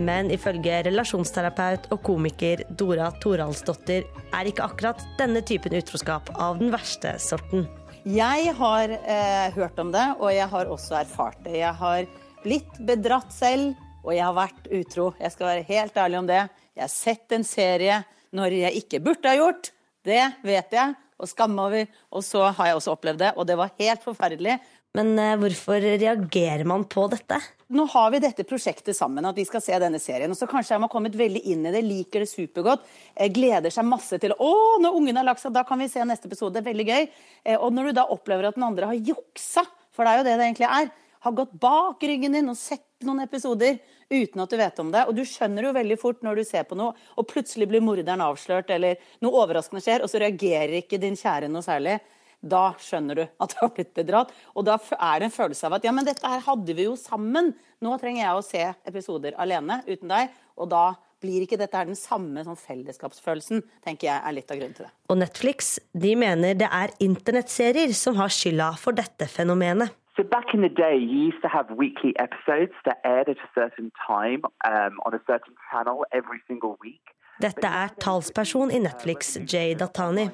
Men 0.00 0.30
ifølge 0.32 0.80
relasjonsterapeut 0.88 1.90
og 1.94 2.02
komiker 2.02 2.64
Dora 2.74 3.10
Toralsdottir 3.22 4.08
er 4.34 4.50
ikke 4.50 4.66
akkurat 4.66 5.04
denne 5.20 5.44
typen 5.46 5.76
utroskap 5.78 6.32
av 6.40 6.58
den 6.58 6.72
verste 6.74 7.14
sorten. 7.22 7.68
Jeg 8.08 8.54
har 8.56 8.94
eh, 8.96 9.50
hørt 9.54 9.78
om 9.78 9.92
det, 9.92 10.06
og 10.18 10.32
jeg 10.32 10.48
har 10.50 10.70
også 10.72 11.02
erfart 11.04 11.42
det. 11.44 11.58
Jeg 11.60 11.74
har 11.82 12.06
blitt 12.42 12.80
bedratt 12.88 13.30
selv, 13.36 13.76
og 14.00 14.14
jeg 14.16 14.24
har 14.24 14.38
vært 14.38 14.70
utro. 14.72 15.10
Jeg 15.20 15.36
skal 15.36 15.52
være 15.52 15.68
helt 15.68 16.00
ærlig 16.00 16.18
om 16.22 16.30
det. 16.30 16.46
Jeg 16.74 16.86
har 16.86 16.94
sett 16.94 17.36
en 17.36 17.44
serie 17.44 18.00
når 18.34 18.56
jeg 18.64 18.82
ikke 18.82 19.02
burde 19.04 19.30
ha 19.30 19.36
gjort. 19.36 19.70
Det 20.06 20.22
vet 20.46 20.76
jeg, 20.76 20.96
og 21.20 21.28
skamme 21.28 21.64
over. 21.68 21.88
Og 22.16 22.24
så 22.24 22.46
har 22.48 22.70
jeg 22.70 22.78
også 22.78 22.94
opplevd 22.96 23.24
det, 23.24 23.32
og 23.36 23.48
det 23.48 23.56
var 23.60 23.74
helt 23.80 24.04
forferdelig. 24.04 24.58
Men 24.96 25.12
eh, 25.22 25.36
hvorfor 25.38 25.78
reagerer 25.84 26.66
man 26.66 26.84
på 26.90 27.04
dette? 27.12 27.38
Nå 27.70 27.84
har 27.92 28.08
vi 28.10 28.18
dette 28.24 28.42
prosjektet 28.48 28.96
sammen, 28.98 29.26
at 29.28 29.36
vi 29.38 29.44
skal 29.46 29.62
se 29.62 29.76
denne 29.78 30.00
serien. 30.02 30.32
Og 30.32 30.38
så 30.38 30.48
kanskje 30.50 30.74
jeg 30.74 30.82
har 30.82 30.90
kommet 30.90 31.14
veldig 31.18 31.42
inn 31.52 31.68
i 31.68 31.74
det, 31.74 31.84
liker 31.86 32.24
det 32.24 32.30
supergodt. 32.32 32.88
Eh, 33.14 33.30
gleder 33.30 33.70
seg 33.70 33.86
masse 33.86 34.18
til 34.18 34.34
Å, 34.34 34.54
når 34.82 34.96
ungen 34.98 35.20
har 35.20 35.28
lagt 35.28 35.44
seg, 35.44 35.54
da 35.54 35.62
kan 35.68 35.78
vi 35.78 35.90
se 35.92 36.02
neste 36.08 36.26
episode. 36.30 36.64
Veldig 36.66 36.88
gøy. 36.88 37.06
Eh, 37.44 37.54
og 37.60 37.70
når 37.76 37.90
du 37.90 38.00
da 38.00 38.08
opplever 38.10 38.50
at 38.50 38.58
den 38.58 38.66
andre 38.66 38.90
har 38.90 39.12
juksa, 39.12 39.62
for 39.94 40.06
det 40.06 40.10
er 40.10 40.18
jo 40.18 40.26
det 40.26 40.34
det 40.40 40.48
egentlig 40.48 40.70
er, 40.70 40.90
har 41.24 41.36
gått 41.36 41.52
bak 41.60 42.02
ryggen 42.02 42.36
din 42.36 42.52
og 42.52 42.58
sett 42.58 42.86
noen 43.06 43.22
episoder 43.24 43.78
uten 44.10 44.42
at 44.42 44.52
du 44.52 44.56
vet 44.60 44.80
om 44.82 44.92
det. 44.92 45.06
Og 45.08 45.16
du 45.16 45.24
skjønner 45.28 45.68
jo 45.68 45.74
veldig 45.76 45.98
fort 46.00 46.24
når 46.26 46.40
du 46.40 46.46
ser 46.48 46.64
på 46.68 46.78
noe, 46.78 46.94
og 47.16 47.28
plutselig 47.30 47.68
blir 47.70 47.84
morderen 47.84 48.24
avslørt, 48.24 48.72
eller 48.74 49.00
noe 49.24 49.44
overraskende 49.44 49.84
skjer, 49.84 50.04
og 50.04 50.10
så 50.12 50.22
reagerer 50.22 50.80
ikke 50.80 51.00
din 51.00 51.18
kjære 51.18 51.52
noe 51.52 51.64
særlig 51.66 52.00
da 52.40 52.70
skjønner 52.80 53.18
du 53.18 53.22
at 53.24 53.52
du 53.52 53.58
har 53.60 53.72
blitt 53.76 53.92
bedratt. 53.96 54.32
Og 54.56 54.64
da 54.64 54.78
er 54.96 55.20
det 55.20 55.28
en 55.28 55.34
følelse 55.34 55.68
av 55.68 55.76
at 55.76 55.84
ja, 55.84 55.92
men 55.92 56.06
dette 56.08 56.24
her 56.24 56.42
hadde 56.46 56.76
vi 56.76 56.88
jo 56.88 56.96
sammen. 56.96 57.52
Nå 57.84 57.96
trenger 58.00 58.22
jeg 58.24 58.38
å 58.38 58.44
se 58.44 58.64
episoder 58.88 59.36
alene 59.40 59.82
uten 59.86 60.08
deg. 60.10 60.32
Og 60.60 60.70
da 60.72 60.84
blir 61.20 61.44
ikke 61.44 61.58
dette 61.60 61.76
her 61.76 61.88
den 61.88 61.98
samme 61.98 62.40
sånn 62.46 62.56
fellesskapsfølelsen, 62.56 63.60
tenker 63.84 64.08
jeg 64.08 64.24
er 64.24 64.36
litt 64.36 64.52
av 64.52 64.60
grunnen 64.60 64.76
til 64.78 64.86
det. 64.86 64.92
Og 65.12 65.20
Netflix 65.20 65.74
de 65.92 66.14
mener 66.16 66.56
det 66.56 66.70
er 66.72 66.94
internettserier 67.04 67.92
som 67.96 68.16
har 68.20 68.32
skylda 68.32 68.72
for 68.80 68.96
dette 68.96 69.28
fenomenet. 69.28 69.92
So 70.16 70.24
back 70.24 70.54
in 70.54 70.60
the 70.60 70.68
day, 70.68 70.96
you 70.98 71.30
used 71.30 71.42
to 71.42 71.48
have 71.48 71.66
weekly 71.70 72.12
episodes 72.18 72.74
that 72.84 72.98
aired 73.04 73.28
at 73.28 73.38
a 73.38 73.50
certain 73.54 73.92
time 74.06 74.42
um, 74.66 74.98
on 75.06 75.14
a 75.14 75.22
certain 75.26 75.54
channel 75.70 76.04
every 76.12 76.40
single 76.48 76.76
week. 76.82 77.04
Dette 77.40 77.64
er 77.64 77.88
talsperson 77.96 78.70
i 78.70 78.80
Netflix, 78.80 79.38
Jay 79.46 79.74
Datani. 79.74 80.28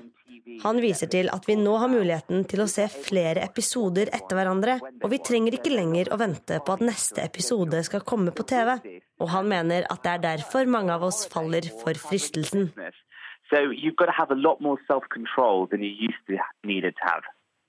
Han 0.63 0.81
viser 0.83 1.11
til 1.11 1.29
at 1.35 1.47
vi 1.49 1.57
nå 1.59 1.77
har 1.79 1.91
muligheten 1.91 2.45
til 2.51 2.63
å 2.63 2.69
se 2.71 2.87
flere 2.91 3.45
episoder 3.45 4.11
etter 4.15 4.39
hverandre, 4.39 4.77
og 5.03 5.11
vi 5.13 5.19
trenger 5.23 5.59
ikke 5.59 5.75
lenger 5.75 6.11
å 6.11 6.19
vente 6.23 6.61
på 6.67 6.77
at 6.77 6.85
neste 6.87 7.23
episode 7.23 7.83
skal 7.87 8.05
komme 8.07 8.35
på 8.35 8.47
TV. 8.47 8.77
Og 9.23 9.31
han 9.35 9.51
mener 9.51 9.87
at 9.93 10.03
det 10.07 10.13
er 10.15 10.25
derfor 10.25 10.71
mange 10.71 10.95
av 10.95 11.07
oss 11.07 11.25
faller 11.31 11.67
for 11.83 11.99
fristelsen. 11.99 12.71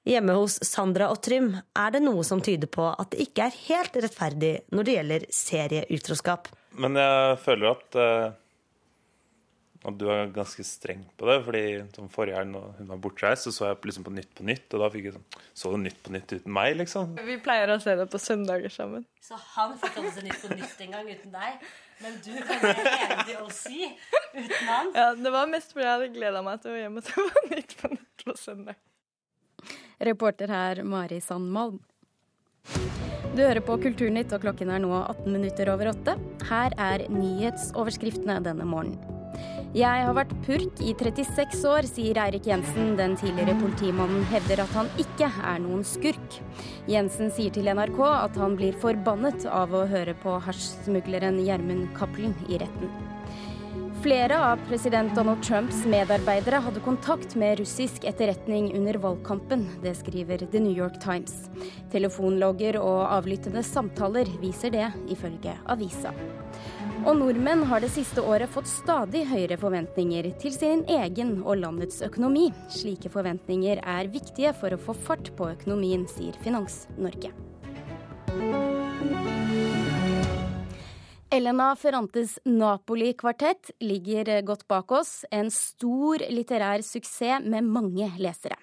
Hjemme 0.07 0.37
hos 0.39 0.57
Sandra 0.63 1.09
og 1.11 1.19
Trym 1.25 1.49
er 1.57 1.93
det 1.93 2.03
noe 2.05 2.23
som 2.23 2.39
tyder 2.43 2.69
på 2.71 2.85
at 2.93 3.11
det 3.11 3.27
ikke 3.27 3.49
er 3.49 3.61
helt 3.67 4.01
rettferdig 4.05 4.53
når 4.71 4.87
det 4.87 4.97
gjelder 4.97 5.25
serieutroskap. 5.35 6.51
Men 6.79 6.95
jeg 7.01 7.39
føler 7.43 7.73
at 7.75 8.01
uh 8.01 8.27
at 9.87 9.95
du 9.95 10.07
er 10.11 10.31
ganske 10.35 10.63
streng 10.67 11.03
på 11.17 11.27
det. 11.29 11.37
fordi 11.45 11.63
som 11.95 12.09
Forrige 12.11 12.39
helg 12.39 12.51
når 12.51 12.71
hun 12.79 12.89
var 12.91 13.01
bortreist, 13.03 13.47
så 13.47 13.53
så 13.55 13.69
jeg 13.69 13.77
liksom 13.89 14.07
på 14.07 14.13
Nytt 14.15 14.33
på 14.35 14.45
Nytt. 14.47 14.73
Og 14.73 14.83
da 14.83 14.89
fikk 14.93 15.07
jeg 15.07 15.15
sånn 15.15 15.27
Så 15.53 15.71
du 15.71 15.77
Nytt 15.81 16.01
på 16.03 16.13
Nytt 16.15 16.33
uten 16.33 16.53
meg, 16.53 16.75
liksom? 16.81 17.13
Vi 17.27 17.37
pleier 17.43 17.71
å 17.71 17.79
se 17.83 17.95
det 17.99 18.07
på 18.11 18.21
søndager 18.21 18.73
sammen. 18.73 19.05
Så 19.23 19.39
han 19.55 19.77
fikk 19.79 20.01
altså 20.01 20.15
se 20.17 20.25
Nytt 20.25 20.41
på 20.43 20.51
Nytt 20.55 20.83
en 20.87 20.97
gang 20.97 21.11
uten 21.11 21.37
deg? 21.37 21.69
Men 22.01 22.19
du 22.25 22.33
kan 22.45 22.65
være 22.65 22.97
enig 23.07 23.37
å 23.41 23.47
si 23.53 23.87
uten 24.35 24.67
han? 24.67 24.91
Ja, 24.97 25.07
det 25.17 25.33
var 25.33 25.47
mest 25.53 25.71
fordi 25.73 25.87
jeg 25.87 25.93
hadde 25.93 26.11
gleda 26.17 26.43
meg 26.45 26.61
til 26.61 26.75
å 26.75 26.81
hjem 26.81 26.99
og 26.99 27.07
se 27.07 27.29
på 27.31 27.47
Nytt 27.53 27.79
på 27.79 27.93
Nytt 27.95 28.27
på 28.27 28.37
søndag. 28.37 28.86
Reporter 29.99 30.47
her 30.47 30.83
Mari 30.83 31.19
Sandmalm. 31.19 31.79
Du 33.35 33.41
hører 33.41 33.61
på 33.65 33.77
Kulturnytt, 33.81 34.33
og 34.33 34.43
klokken 34.45 34.69
er 34.73 34.81
nå 34.81 34.91
18 34.93 35.29
minutter 35.33 35.69
over 35.73 35.91
åtte. 35.91 36.13
Her 36.49 36.73
er 36.77 37.05
nyhetsoverskriftene 37.09 38.39
denne 38.45 38.65
morgenen. 38.65 39.01
Jeg 39.75 40.05
har 40.07 40.15
vært 40.15 40.31
purk 40.45 40.79
i 40.81 40.93
36 40.97 41.65
år, 41.69 41.85
sier 41.89 42.17
Eirik 42.23 42.47
Jensen. 42.49 42.95
Den 42.97 43.17
tidligere 43.19 43.57
politimannen 43.59 44.23
hevder 44.31 44.63
at 44.63 44.73
han 44.77 44.89
ikke 45.01 45.27
er 45.27 45.59
noen 45.65 45.83
skurk. 45.85 46.39
Jensen 46.89 47.33
sier 47.33 47.53
til 47.53 47.69
NRK 47.69 47.99
at 48.07 48.39
han 48.41 48.55
blir 48.57 48.77
forbannet 48.81 49.45
av 49.49 49.75
å 49.75 49.85
høre 49.91 50.15
på 50.23 50.39
hasjsmugleren 50.47 51.41
Gjermund 51.43 51.91
Cappelen 51.97 52.37
i 52.47 52.61
retten. 52.63 53.16
Flere 54.01 54.37
av 54.51 54.59
president 54.67 55.15
Donald 55.15 55.43
Trumps 55.43 55.85
medarbeidere 55.85 56.59
hadde 56.61 56.79
kontakt 56.79 57.35
med 57.35 57.59
russisk 57.59 58.03
etterretning 58.03 58.69
under 58.77 58.93
valgkampen. 58.93 59.65
Det 59.83 59.95
skriver 59.95 60.37
The 60.51 60.59
New 60.59 60.77
York 60.77 60.99
Times. 61.01 61.49
Telefonlogger 61.91 62.77
og 62.77 63.07
avlyttede 63.15 63.63
samtaler 63.65 64.29
viser 64.41 64.71
det, 64.75 64.85
ifølge 65.09 65.57
avisa. 65.65 66.13
Og 67.07 67.17
nordmenn 67.17 67.65
har 67.69 67.81
det 67.81 67.89
siste 67.95 68.21
året 68.21 68.53
fått 68.53 68.69
stadig 68.69 69.25
høyere 69.31 69.57
forventninger 69.57 70.29
til 70.41 70.53
sin 70.53 70.85
egen 70.85 71.39
og 71.41 71.63
landets 71.63 72.03
økonomi. 72.05 72.51
Slike 72.69 73.09
forventninger 73.13 73.81
er 73.81 74.13
viktige 74.13 74.53
for 74.61 74.77
å 74.77 74.81
få 74.81 74.97
fart 75.09 75.33
på 75.37 75.49
økonomien, 75.57 76.05
sier 76.13 76.37
Finans-Norge. 76.45 77.33
Elena 81.29 81.75
Ferrantes 81.75 82.39
Napoli-kvartett 82.43 83.71
ligger 83.79 84.41
godt 84.41 84.67
bak 84.67 84.91
oss. 84.91 85.25
En 85.31 85.49
stor 85.51 86.23
litterær 86.31 86.79
suksess 86.87 87.43
med 87.43 87.67
mange 87.67 88.07
lesere. 88.21 88.55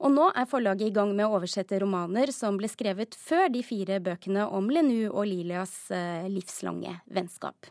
Og 0.00 0.14
nå 0.14 0.30
er 0.32 0.48
forlaget 0.48 0.88
i 0.88 0.94
gang 0.96 1.12
med 1.12 1.26
å 1.26 1.36
oversette 1.36 1.76
romaner 1.82 2.32
som 2.32 2.56
ble 2.56 2.70
skrevet 2.72 3.12
før 3.20 3.50
de 3.52 3.60
fire 3.66 4.00
bøkene 4.00 4.48
om 4.48 4.72
Lenu 4.72 5.10
og 5.10 5.26
Lilias 5.28 5.74
eh, 5.92 6.24
livslange 6.32 6.96
vennskap. 7.12 7.68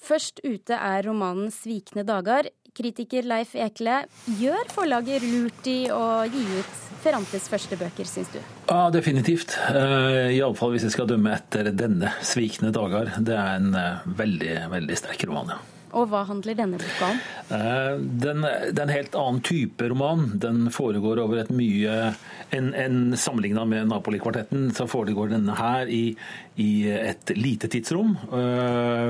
Først 0.00 0.44
ute 0.44 0.76
er 0.76 1.04
romanen 1.08 1.48
'Svikne 1.48 2.04
dager'. 2.04 2.52
Kritiker 2.74 3.26
Leif 3.28 3.56
Ekle, 3.58 4.04
gjør 4.40 4.70
forlaget 4.74 5.24
lurt 5.26 5.66
i 5.70 5.80
å 5.92 6.04
gi 6.30 6.44
ut 6.60 6.78
Ferrantes 7.00 7.46
første 7.48 7.78
bøker, 7.80 8.04
syns 8.04 8.28
du? 8.34 8.38
Ja, 8.68 8.90
definitivt. 8.92 9.54
Uh, 9.72 10.28
Iallfall 10.34 10.74
hvis 10.74 10.84
jeg 10.84 10.94
skal 10.98 11.08
dømme 11.08 11.32
etter 11.32 11.70
denne 11.72 12.12
'Svikne 12.20 12.72
dager'. 12.76 13.14
Det 13.24 13.36
er 13.36 13.54
en 13.56 13.70
uh, 13.72 14.02
veldig, 14.04 14.56
veldig 14.74 14.98
sterk 15.00 15.24
roman, 15.30 15.54
ja. 15.54 15.60
Og 15.96 16.04
hva 16.12 16.20
handler 16.28 16.54
denne 16.54 16.78
boka 16.78 17.08
om? 17.08 17.22
Uh, 17.48 17.96
den, 17.98 18.44
det 18.44 18.76
er 18.76 18.84
en 18.84 18.92
helt 18.92 19.16
annen 19.18 19.40
type 19.48 19.88
roman. 19.90 20.28
Den 20.42 20.68
foregår 20.70 21.22
over 21.24 21.40
et 21.40 21.50
mye 21.50 22.12
En, 22.50 22.72
en 22.74 23.16
Sammenligna 23.16 23.64
med 23.64 23.88
Napoli-kvartetten, 23.88 24.68
så 24.74 24.88
foregår 24.90 25.30
denne 25.30 25.54
her 25.54 25.88
i, 25.88 26.16
i 26.58 26.70
et 26.90 27.30
lite 27.38 27.70
tidsrom. 27.70 28.16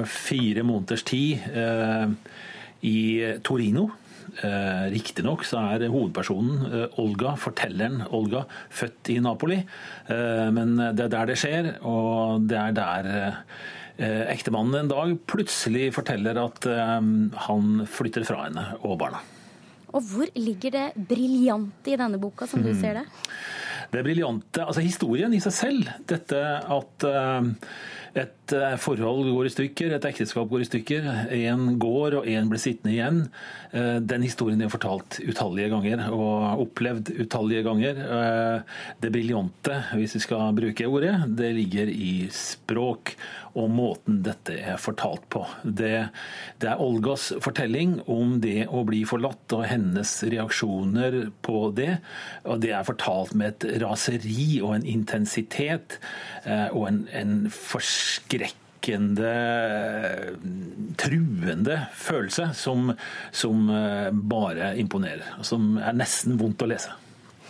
Fire 0.05 0.65
måneders 0.69 1.07
tid 1.09 1.41
i 2.87 3.39
Torino. 3.47 3.91
Eh, 4.45 4.85
Riktignok 4.93 5.43
så 5.45 5.59
er 5.75 5.89
hovedpersonen 5.91 6.67
eh, 6.71 7.01
Olga, 7.03 7.35
fortelleren 7.41 8.05
Olga, 8.15 8.45
født 8.71 9.11
i 9.11 9.19
Napoli. 9.25 9.59
Eh, 10.09 10.47
men 10.55 10.77
det 10.95 11.09
er 11.09 11.13
der 11.17 11.27
det 11.33 11.39
skjer, 11.41 11.73
og 11.83 12.47
det 12.49 12.57
er 12.61 12.77
der 12.79 13.11
eh, 13.99 14.23
ektemannen 14.33 14.85
en 14.85 14.93
dag 14.93 15.17
plutselig 15.27 15.91
forteller 15.97 16.39
at 16.45 16.67
eh, 16.71 17.11
han 17.49 17.85
flytter 17.91 18.25
fra 18.29 18.47
henne 18.47 18.69
og 18.85 18.99
barna. 19.03 19.21
Og 19.91 20.05
hvor 20.07 20.29
ligger 20.39 20.71
det 20.77 20.87
briljante 21.11 21.91
i 21.91 21.99
denne 21.99 22.21
boka, 22.23 22.47
som 22.47 22.63
du 22.63 22.71
Mhm. 22.71 22.81
ser 22.81 22.95
det? 23.01 23.07
Det 23.91 24.05
briljante 24.07 24.67
Altså 24.67 24.85
historien 24.85 25.33
i 25.35 25.43
seg 25.43 25.57
selv, 25.57 25.89
dette 26.11 26.39
at 26.41 27.07
eh, 27.09 27.49
et 28.21 28.55
eh, 28.57 28.77
forhold 28.83 29.29
går 29.31 29.47
i 29.47 29.53
stykker, 29.55 29.95
et 29.95 30.07
ekteskap 30.09 30.49
går 30.51 30.65
i 30.65 30.69
stykker, 30.69 31.09
én 31.35 31.77
går 31.83 32.17
og 32.21 32.31
én 32.31 32.49
blir 32.51 32.63
sittende 32.63 32.95
igjen. 32.95 33.21
Eh, 33.71 33.99
Den 34.03 34.27
historien 34.27 34.63
er 34.63 34.73
fortalt 34.73 35.21
utallige 35.23 35.71
ganger 35.75 36.07
og 36.11 36.65
opplevd 36.67 37.13
utallige 37.23 37.67
ganger. 37.67 38.03
Det 39.03 39.13
briljante, 39.15 39.83
hvis 39.95 40.17
vi 40.19 40.25
skal 40.27 40.57
bruke 40.59 40.91
ordet, 40.91 41.15
det 41.39 41.53
ligger 41.59 41.91
i 41.91 42.29
språk 42.35 43.15
og 43.59 43.71
måten 43.73 44.21
dette 44.25 44.55
er 44.61 44.79
fortalt 44.81 45.27
på. 45.33 45.43
Det, 45.65 46.09
det 46.63 46.71
er 46.71 46.83
Olgas 46.83 47.31
fortelling 47.43 47.99
om 48.11 48.39
det 48.43 48.69
å 48.71 48.85
bli 48.87 49.03
forlatt 49.09 49.55
og 49.57 49.67
hennes 49.71 50.15
reaksjoner 50.31 51.19
på 51.45 51.71
det. 51.77 51.97
Og 52.47 52.63
det 52.63 52.75
er 52.77 52.87
fortalt 52.87 53.35
med 53.35 53.55
et 53.55 53.83
raseri 53.83 54.61
og 54.63 54.77
en 54.79 54.89
intensitet 54.89 55.99
eh, 56.45 56.69
og 56.69 56.89
en, 56.91 57.05
en 57.17 57.37
forskrekkende, 57.55 59.35
truende 61.01 61.83
følelse 61.99 62.53
som, 62.57 62.93
som 63.35 63.67
eh, 63.75 64.11
bare 64.15 64.75
imponerer. 64.81 65.41
Som 65.47 65.75
er 65.83 65.97
nesten 65.99 66.39
vondt 66.41 66.63
å 66.63 66.71
lese. 66.71 66.95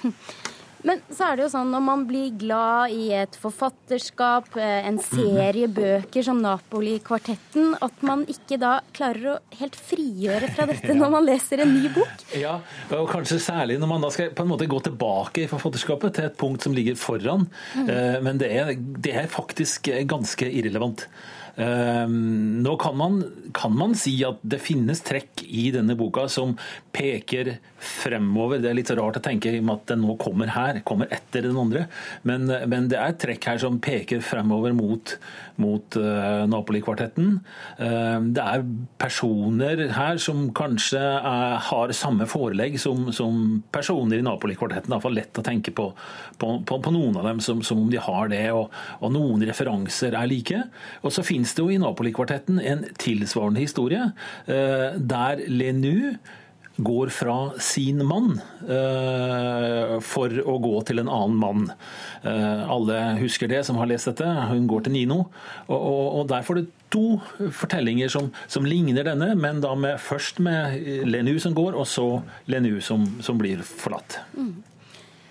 Men 0.86 1.02
så 1.12 1.30
er 1.30 1.36
det 1.36 1.44
jo 1.44 1.50
sånn 1.52 1.72
når 1.74 1.82
man 1.84 2.04
blir 2.08 2.30
glad 2.40 2.94
i 2.94 3.10
et 3.16 3.36
forfatterskap, 3.40 4.48
eh, 4.56 4.86
en 4.88 5.00
serie 5.02 5.68
bøker 5.70 6.24
som 6.24 6.40
Napoli-kvartetten, 6.42 7.74
at 7.84 8.04
man 8.06 8.24
ikke 8.30 8.58
da 8.60 8.78
klarer 8.96 9.34
å 9.34 9.36
helt 9.60 9.76
frigjøre 9.76 10.52
fra 10.54 10.68
dette 10.70 10.96
når 11.00 11.12
man 11.16 11.26
leser 11.28 11.64
en 11.64 11.74
ny 11.74 11.90
bok. 11.94 12.24
Ja, 12.38 12.58
og 12.96 13.10
kanskje 13.12 13.40
særlig 13.42 13.80
når 13.80 13.92
man 13.92 14.06
da 14.06 14.12
skal 14.14 14.32
på 14.36 14.46
en 14.46 14.52
måte 14.52 14.70
gå 14.70 14.80
tilbake 14.86 15.44
i 15.44 15.50
forfatterskapet 15.50 16.16
til 16.16 16.30
et 16.30 16.38
punkt 16.40 16.64
som 16.64 16.76
ligger 16.76 16.98
foran. 17.00 17.48
Mm. 17.74 17.90
Eh, 17.90 18.16
Men 18.24 18.40
det 18.40 18.50
er, 18.54 18.72
det 18.76 19.14
er 19.24 19.30
faktisk 19.30 19.90
ganske 20.08 20.48
irrelevant. 20.48 21.06
Eh, 21.56 22.06
Nå 22.60 22.76
kan 22.80 22.96
man, 22.96 23.22
kan 23.56 23.74
man 23.76 23.94
si 23.98 24.14
at 24.26 24.40
det 24.42 24.60
finnes 24.62 25.02
trekk 25.06 25.44
i 25.46 25.70
denne 25.74 25.96
boka 25.98 26.26
som 26.30 26.56
peker 26.94 27.56
fremover. 27.80 28.60
Det 28.60 28.70
er 28.70 28.76
litt 28.76 28.92
rart 28.96 29.18
å 29.18 29.22
tenke 29.24 29.52
at 29.56 29.86
den 29.88 30.02
nå 30.04 30.16
kommer 30.20 30.52
her, 30.52 30.80
kommer 30.86 31.10
etter 31.12 31.46
den 31.46 31.58
andre. 31.58 31.86
Men, 32.28 32.46
men 32.68 32.88
det 32.90 32.98
er 33.00 33.16
trekk 33.20 33.48
her 33.48 33.60
som 33.62 33.78
peker 33.82 34.20
fremover 34.24 34.74
mot, 34.76 35.14
mot 35.60 35.96
uh, 35.96 36.44
Napoli-kvartetten. 36.50 37.38
Uh, 37.80 38.18
det 38.36 38.44
er 38.44 38.66
personer 39.00 39.86
her 39.96 40.20
som 40.22 40.50
kanskje 40.56 41.00
er, 41.00 41.56
har 41.70 41.94
samme 41.96 42.28
forelegg 42.30 42.76
som, 42.82 43.08
som 43.16 43.62
personer 43.72 44.20
i 44.20 44.26
Napoli-kvartetten. 44.26 44.92
Iallfall 44.92 45.16
lett 45.16 45.40
å 45.40 45.46
tenke 45.46 45.72
på, 45.72 45.88
på, 46.40 46.52
på, 46.68 46.80
på 46.84 46.94
noen 46.94 47.16
av 47.20 47.30
dem 47.30 47.40
som, 47.44 47.64
som 47.64 47.80
om 47.80 47.90
de 47.92 48.00
har 48.02 48.30
det, 48.32 48.44
og, 48.52 48.68
og 49.00 49.14
noen 49.16 49.46
referanser 49.48 50.18
er 50.18 50.28
like. 50.30 50.62
Og 51.00 51.14
så 51.16 51.24
finnes 51.26 51.39
det 51.42 51.64
jo 51.64 51.72
i 51.72 51.81
Napoli-kvartetten 51.81 52.61
en 52.61 52.85
tilsvarende 53.00 53.62
historie, 53.64 54.12
eh, 54.46 55.00
der 55.00 55.42
Lenu 55.48 56.16
går 56.81 57.11
fra 57.12 57.37
sin 57.61 58.00
mann 58.07 58.38
eh, 58.64 59.96
for 60.05 60.33
å 60.48 60.57
gå 60.62 60.72
til 60.88 61.03
en 61.03 61.11
annen 61.12 61.37
mann. 61.40 61.66
Eh, 62.24 62.62
alle 62.70 63.00
husker 63.20 63.50
det 63.50 63.62
som 63.68 63.79
har 63.81 63.90
lest 63.90 64.09
dette. 64.09 64.29
Hun 64.50 64.68
går 64.70 64.87
til 64.87 64.96
Nino. 64.96 65.18
Og, 65.66 65.76
og, 65.76 66.07
og 66.20 66.31
der 66.31 66.46
får 66.46 66.61
du 66.61 66.72
to 66.90 67.05
fortellinger 67.55 68.11
som, 68.12 68.31
som 68.50 68.66
ligner 68.66 69.07
denne, 69.07 69.35
men 69.38 69.61
da 69.62 69.74
med, 69.79 70.00
først 70.03 70.40
med 70.42 70.81
Lenu 71.07 71.37
som 71.42 71.55
går, 71.57 71.76
og 71.79 71.87
så 71.90 72.09
Lenu 72.50 72.81
som, 72.85 73.07
som 73.22 73.38
blir 73.40 73.62
forlatt. 73.66 74.20
Mm. 74.35 74.57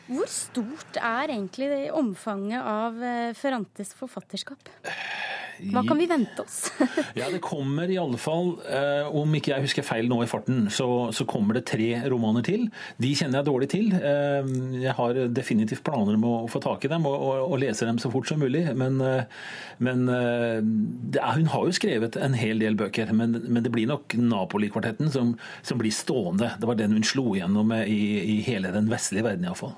Hvor 0.10 0.30
stort 0.34 0.98
er 0.98 1.30
egentlig 1.30 1.68
det 1.70 1.84
omfanget 1.94 2.66
av 2.66 2.96
Ferrantes 3.38 3.92
forfatterskap? 3.98 4.72
Hva 5.74 5.84
kan 5.88 6.00
vi 6.00 6.08
vente 6.10 6.44
oss? 6.44 6.70
Ja, 7.20 7.28
det 7.32 7.42
kommer 7.44 7.90
i 7.92 7.98
alle 8.00 8.18
fall, 8.22 8.54
eh, 8.70 9.08
om 9.16 9.34
ikke 9.36 9.52
jeg 9.52 9.66
husker 9.66 9.86
feil 9.86 10.08
nå 10.10 10.22
i 10.24 10.30
farten, 10.30 10.68
så, 10.74 11.10
så 11.16 11.26
kommer 11.30 11.58
det 11.58 11.66
tre 11.70 11.88
romaner 12.12 12.46
til. 12.46 12.68
De 13.02 13.12
kjenner 13.18 13.42
jeg 13.42 13.50
dårlig 13.50 13.70
til. 13.74 13.90
Eh, 13.96 14.52
jeg 14.86 14.96
har 14.98 15.20
definitivt 15.36 15.84
planer 15.88 16.16
om 16.16 16.28
å 16.28 16.34
få 16.52 16.62
tak 16.64 16.86
i 16.86 16.92
dem 16.92 17.08
og, 17.10 17.16
og, 17.18 17.42
og 17.50 17.62
lese 17.64 17.88
dem 17.88 18.00
så 18.02 18.12
fort 18.14 18.30
som 18.30 18.42
mulig. 18.42 18.66
Men, 18.80 19.00
eh, 19.04 19.24
men 19.84 20.06
eh, 20.14 20.60
er, 21.20 21.36
hun 21.36 21.52
har 21.54 21.68
jo 21.68 21.76
skrevet 21.76 22.20
en 22.20 22.38
hel 22.40 22.64
del 22.64 22.78
bøker, 22.80 23.12
men, 23.16 23.40
men 23.48 23.66
det 23.66 23.74
blir 23.76 23.90
nok 23.90 24.16
Napoli-kvartetten 24.20 25.12
som, 25.14 25.36
som 25.66 25.82
blir 25.82 25.96
stående. 25.96 26.54
Det 26.60 26.70
var 26.70 26.80
den 26.80 26.96
hun 26.98 27.08
slo 27.08 27.34
igjennom 27.34 27.74
i, 27.82 28.02
i 28.38 28.40
hele 28.48 28.72
den 28.76 28.92
vestlige 28.92 29.28
verden 29.28 29.50
iallfall. 29.50 29.76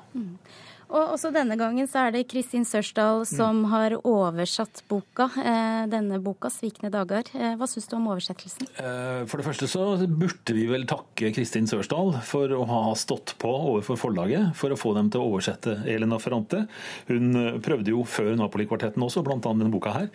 Og 0.91 1.13
også 1.15 1.30
denne 1.32 1.56
gangen 1.56 1.88
så 1.88 2.01
er 2.08 2.12
det 2.17 2.25
Kristin 2.27 2.65
Sørsdal 2.67 3.21
som 3.30 3.62
har 3.71 3.93
oversatt 4.04 4.82
boka. 4.91 5.30
Eh, 5.39 5.86
denne 5.88 6.19
boka, 6.19 6.49
'Svikne 6.51 6.91
dager'. 6.91 7.32
Eh, 7.34 7.56
Hva 7.56 7.67
syns 7.69 7.88
du 7.88 7.95
om 7.95 8.10
oversettelsen? 8.12 8.67
Eh, 8.75 9.23
For 9.25 9.38
det 9.39 9.45
første 9.47 9.69
så 9.71 9.86
burde 10.06 10.54
vi 10.54 10.65
vel 10.67 10.84
takke 10.86 11.32
Kristin 11.34 11.63
Sørsdal 11.69 12.19
for 12.21 12.51
å 12.51 12.65
ha 12.67 12.93
stått 12.95 13.36
på 13.39 13.47
overfor 13.47 13.95
forlaget 13.95 14.54
for 14.54 14.69
å 14.69 14.75
få 14.80 14.93
dem 14.95 15.10
til 15.10 15.21
å 15.21 15.32
oversette 15.32 15.77
Elena 15.88 16.19
Ferrante. 16.19 16.67
Hun 17.08 17.62
prøvde 17.62 17.95
jo 17.95 18.04
før 18.04 18.36
Napoli-kvartetten 18.36 19.01
også, 19.01 19.23
bl.a. 19.23 19.39
denne 19.39 19.71
boka 19.71 19.93
her. 19.95 20.10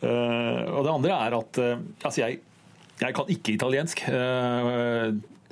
Og 0.00 0.82
det 0.84 0.92
andre 0.96 1.12
er 1.12 1.36
at 1.36 1.60
altså 2.04 2.24
jeg, 2.24 2.40
jeg 3.00 3.14
kan 3.14 3.26
ikke 3.28 3.52
italiensk. 3.58 4.00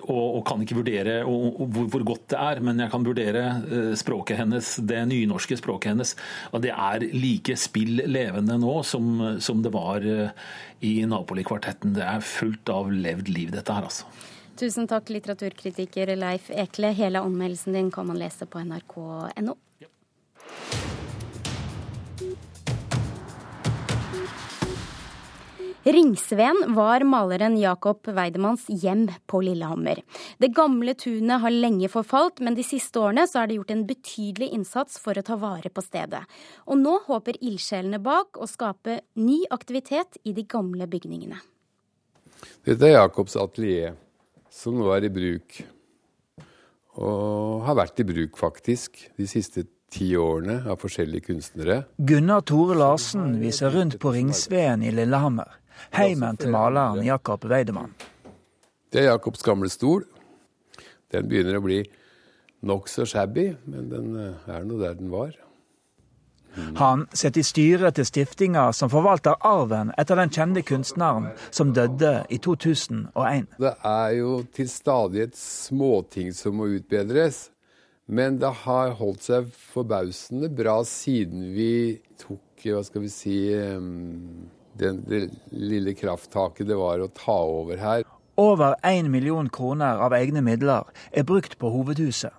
Eh, 0.01 0.11
og, 0.11 0.39
og 0.39 0.45
kan 0.49 0.63
ikke 0.63 0.79
vurdere 0.81 1.21
og, 1.25 1.61
og 1.61 1.75
hvor, 1.75 1.89
hvor, 1.93 2.05
godt 2.13 2.29
det 2.33 2.39
er, 2.39 2.61
men 2.65 2.81
jeg 2.81 2.91
kan 2.93 3.05
vurdere 3.07 3.45
uh, 3.71 3.93
språket 3.99 4.41
hennes, 4.41 4.73
det 4.87 5.03
nynorske 5.11 5.59
språket 5.61 5.93
hennes. 5.93 6.15
Og 6.53 6.65
det 6.65 6.73
er 6.73 7.07
like 7.15 7.57
spill 7.61 8.03
levende 8.07 8.59
nå 8.61 8.81
som, 8.87 9.39
som 9.41 9.63
det 9.65 9.73
var 9.75 10.05
uh, 10.05 10.31
i 10.81 11.01
Napoli-kvartetten. 11.09 11.95
Det 11.97 12.05
er 12.07 12.25
fullt 12.25 12.73
av 12.73 12.91
levd 12.93 13.31
liv, 13.33 13.51
dette 13.55 13.75
her, 13.75 13.89
altså. 13.89 14.09
Tusen 14.61 14.89
takk, 14.91 15.09
litteraturkritiker 15.09 16.13
Leif 16.21 16.51
Ekle. 16.53 16.93
Hele 16.97 17.23
anmeldelsen 17.25 17.77
din 17.77 17.89
kan 17.95 18.11
man 18.11 18.21
lese 18.21 18.49
på 18.51 18.61
nrk.no. 18.61 19.57
Ringsveen 25.85 26.75
var 26.75 27.01
maleren 27.09 27.55
Jakob 27.57 28.09
Weidemanns 28.09 28.66
hjem 28.69 29.07
på 29.27 29.40
Lillehammer. 29.40 30.03
Det 30.38 30.51
gamle 30.53 30.93
tunet 30.95 31.40
har 31.40 31.55
lenge 31.55 31.88
forfalt, 31.88 32.43
men 32.45 32.53
de 32.59 32.64
siste 32.66 33.01
årene 33.01 33.25
så 33.25 33.40
er 33.40 33.49
det 33.49 33.57
gjort 33.57 33.73
en 33.73 33.87
betydelig 33.88 34.51
innsats 34.59 35.01
for 35.01 35.16
å 35.16 35.25
ta 35.25 35.38
vare 35.40 35.73
på 35.73 35.81
stedet. 35.81 36.21
Og 36.69 36.77
nå 36.83 36.99
håper 37.07 37.40
ildsjelene 37.40 38.03
bak 38.05 38.37
å 38.37 38.49
skape 38.51 38.99
ny 39.16 39.38
aktivitet 39.57 40.21
i 40.29 40.37
de 40.37 40.45
gamle 40.45 40.85
bygningene. 40.85 41.40
Dette 42.69 42.85
er 42.85 42.99
Jakobs 42.99 43.38
atelier 43.40 43.97
som 44.53 44.77
nå 44.77 44.93
er 44.93 45.09
i 45.09 45.14
bruk. 45.16 45.62
Og 47.01 47.64
har 47.64 47.81
vært 47.81 48.05
i 48.05 48.09
bruk, 48.12 48.37
faktisk, 48.37 49.01
de 49.16 49.29
siste 49.31 49.64
ti 49.90 50.12
årene 50.19 50.61
av 50.71 50.79
forskjellige 50.81 51.31
kunstnere. 51.31 51.81
Gunnar 51.97 52.45
Tore 52.47 52.77
Larsen 52.79 53.38
viser 53.40 53.73
rundt 53.75 53.99
på 54.03 54.12
Ringsveen 54.14 54.85
i 54.87 54.93
Lillehammer, 54.95 55.60
heimen 55.97 56.38
til 56.40 56.53
maleren 56.55 57.05
Jakob 57.07 57.45
Weidemann. 57.45 57.95
Det 58.90 59.05
er 59.05 59.12
Jakobs 59.12 59.45
gamle 59.47 59.71
stol. 59.71 60.05
Den 61.11 61.29
begynner 61.31 61.59
å 61.59 61.64
bli 61.64 61.83
nokså 62.66 63.07
shabby, 63.09 63.51
men 63.71 63.88
den 63.90 64.11
eh, 64.19 64.51
er 64.51 64.66
nå 64.66 64.81
der 64.81 64.99
den 64.99 65.12
var. 65.12 65.37
Han 66.81 67.05
sitter 67.14 67.40
i 67.40 67.47
styret 67.47 67.95
til 67.95 68.07
stiftinga 68.09 68.64
som 68.75 68.90
forvalter 68.90 69.38
arven 69.47 69.93
etter 70.01 70.19
den 70.19 70.33
kjente 70.35 70.64
kunstneren 70.66 71.29
som 71.55 71.71
døde 71.77 72.25
i 72.27 72.40
2001. 72.43 73.47
Det 73.62 73.75
er 73.87 74.16
jo 74.19 74.33
til 74.55 74.71
stadighet 74.71 75.38
småting 75.38 76.35
som 76.35 76.59
må 76.59 76.66
utbedres. 76.75 77.49
Men 78.11 78.40
det 78.43 78.51
har 78.64 78.97
holdt 78.99 79.23
seg 79.23 79.51
forbausende 79.55 80.49
bra 80.51 80.81
siden 80.83 81.53
vi 81.55 82.01
tok 82.19 82.64
hva 82.64 82.83
skal 82.83 83.05
vi 83.05 83.11
si, 83.12 83.37
den, 84.79 85.03
det 85.09 85.29
lille 85.51 85.95
krafttaket 85.99 86.69
det 86.69 86.79
var 86.79 87.03
å 87.03 87.11
ta 87.15 87.39
over 87.45 87.81
her. 87.81 88.05
Over 88.41 88.77
én 88.87 89.11
million 89.11 89.49
kroner 89.53 90.01
av 90.01 90.15
egne 90.17 90.43
midler 90.45 90.89
er 91.13 91.27
brukt 91.29 91.59
på 91.61 91.73
hovedhuset. 91.75 92.33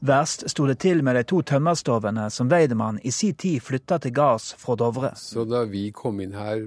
Verst 0.00 0.46
sto 0.50 0.66
det 0.66 0.80
til 0.82 1.02
med 1.04 1.16
de 1.16 1.22
to 1.28 1.42
tømmerstovene 1.46 2.26
som 2.32 2.50
Weidemann 2.50 2.98
i 3.04 3.12
sin 3.14 3.36
tid 3.38 3.62
flytta 3.62 4.00
til 4.02 4.14
gards 4.16 4.50
fra 4.58 4.74
Dovre. 4.76 5.12
Så 5.20 5.44
da 5.46 5.62
vi 5.68 5.90
kom 5.94 6.20
inn 6.24 6.34
her 6.36 6.66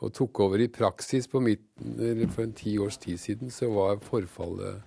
og 0.00 0.14
tok 0.16 0.40
over 0.46 0.62
i 0.62 0.70
praksis 0.72 1.28
midten, 1.32 2.30
for 2.30 2.44
en 2.46 2.54
ti 2.56 2.78
års 2.78 2.96
tid 2.96 3.18
siden, 3.20 3.50
så 3.50 3.68
var 3.72 4.00
forfallet 4.00 4.80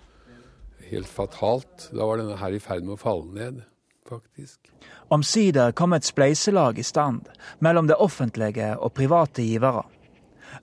helt 0.90 1.06
fatalt. 1.06 1.90
Da 1.92 2.06
var 2.06 2.18
denne 2.18 2.38
her 2.40 2.54
i 2.54 2.62
ferd 2.62 2.82
med 2.82 2.96
å 2.96 3.00
falle 3.00 3.30
ned, 3.34 3.62
faktisk. 4.08 4.60
Omsider 5.08 5.72
kom 5.72 5.92
et 5.92 6.04
spleiselag 6.04 6.78
i 6.78 6.82
stand 6.82 7.28
mellom 7.58 7.86
det 7.90 7.96
offentlige 7.96 8.74
og 8.76 8.94
private 8.94 9.42
givere. 9.42 9.84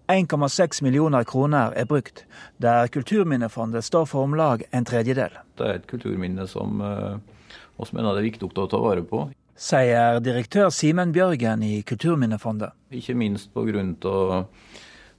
1,6 0.08 0.84
millioner 0.84 1.24
kroner 1.24 1.74
er 1.76 1.86
brukt, 1.86 2.26
der 2.58 2.88
Kulturminnefondet 2.88 3.84
står 3.84 4.06
for 4.06 4.24
om 4.24 4.36
lag 4.36 4.64
en 4.72 4.86
tredjedel. 4.86 5.36
Det 5.58 5.68
er 5.68 5.80
et 5.82 5.88
kulturminne 5.88 6.48
som 6.48 6.80
oss 6.82 7.92
mener 7.94 8.14
det 8.16 8.22
er 8.22 8.30
viktig 8.30 8.48
å 8.48 8.68
ta 8.72 8.80
vare 8.80 9.04
på. 9.04 9.26
Sier 9.62 10.22
direktør 10.24 10.72
Simen 10.74 11.12
Bjørgen 11.14 11.64
i 11.64 11.82
Kulturminnefondet. 11.86 12.72
Ikke 12.98 13.18
minst 13.18 13.52
pga. 13.54 14.46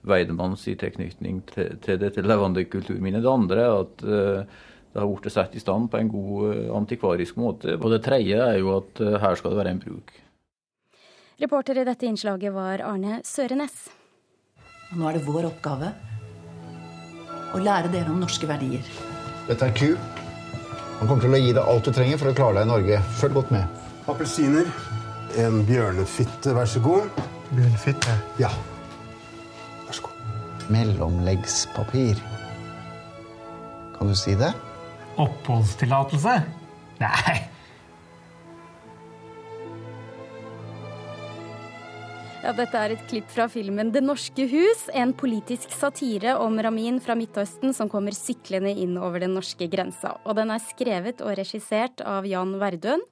Weidemanns 0.02 0.64
tilknytning 0.66 1.44
til, 1.46 1.76
til 1.78 1.98
dette 2.00 2.24
levende 2.26 2.64
kulturminnet. 2.66 3.22
Det 3.22 3.30
andre 3.30 3.60
er 3.62 3.76
at 3.84 4.02
det 4.92 5.00
har 5.00 5.08
blitt 5.08 5.32
satt 5.32 5.54
i 5.56 5.62
stand 5.62 5.88
på 5.90 5.98
en 5.98 6.10
god 6.12 6.68
antikvarisk 6.82 7.38
måte. 7.40 7.78
Og 7.78 7.88
det 7.94 8.02
tredje 8.04 8.36
er 8.36 8.58
jo 8.60 8.76
at 8.76 9.00
her 9.24 9.38
skal 9.40 9.54
det 9.54 9.62
være 9.62 9.74
en 9.76 9.82
bruk. 9.82 10.12
Reporter 11.42 11.80
i 11.80 11.84
dette 11.88 12.06
innslaget 12.06 12.52
var 12.54 12.84
Arne 12.86 13.22
Sørenes. 13.26 13.88
Og 14.92 14.98
nå 15.00 15.08
er 15.08 15.16
det 15.16 15.24
vår 15.24 15.48
oppgave 15.48 15.88
å 17.52 17.60
lære 17.60 17.90
dere 17.92 18.12
om 18.12 18.20
norske 18.20 18.48
verdier. 18.48 18.84
Dette 19.48 19.66
er 19.66 19.72
ku. 19.76 19.96
Han 21.00 21.08
kommer 21.08 21.24
til 21.24 21.34
å 21.34 21.40
gi 21.40 21.54
deg 21.56 21.70
alt 21.72 21.88
du 21.88 21.96
trenger 21.96 22.20
for 22.20 22.30
å 22.30 22.36
klare 22.36 22.60
deg 22.60 22.68
i 22.68 22.70
Norge. 22.70 22.98
Følg 23.18 23.38
godt 23.40 23.54
med. 23.54 23.80
Appelsiner. 24.12 24.68
En 25.40 25.62
bjørnefitte, 25.66 26.52
vær 26.54 26.68
så 26.68 26.82
god. 26.84 27.08
Bjørnefitte? 27.50 28.14
Ja. 28.40 28.52
Vær 29.86 29.96
så 29.96 30.04
god. 30.06 30.68
Mellomleggspapir. 30.72 32.20
Kan 33.96 34.12
du 34.12 34.16
si 34.18 34.36
det? 34.38 34.52
Oppholdstillatelse? 35.20 36.36
Nei. 37.02 37.40
Ja, 42.42 42.50
dette 42.58 42.74
er 42.74 42.90
et 42.96 43.02
klipp 43.06 43.28
fra 43.30 43.44
filmen 43.46 43.92
Det 43.94 44.00
norske 44.02 44.48
hus, 44.50 44.80
en 44.98 45.12
politisk 45.14 45.70
satire 45.76 46.32
om 46.42 46.56
Ramin 46.58 46.96
fra 47.02 47.14
Midtøsten 47.14 47.70
som 47.76 47.90
kommer 47.92 48.16
syklende 48.16 48.72
inn 48.72 48.96
over 48.98 49.22
den 49.22 49.36
norske 49.36 49.68
grensa. 49.70 50.16
Og 50.26 50.34
den 50.40 50.50
er 50.50 50.64
skrevet 50.64 51.22
og 51.22 51.36
regissert 51.38 52.02
av 52.02 52.26
Jan 52.26 52.56
Verdøen, 52.58 53.04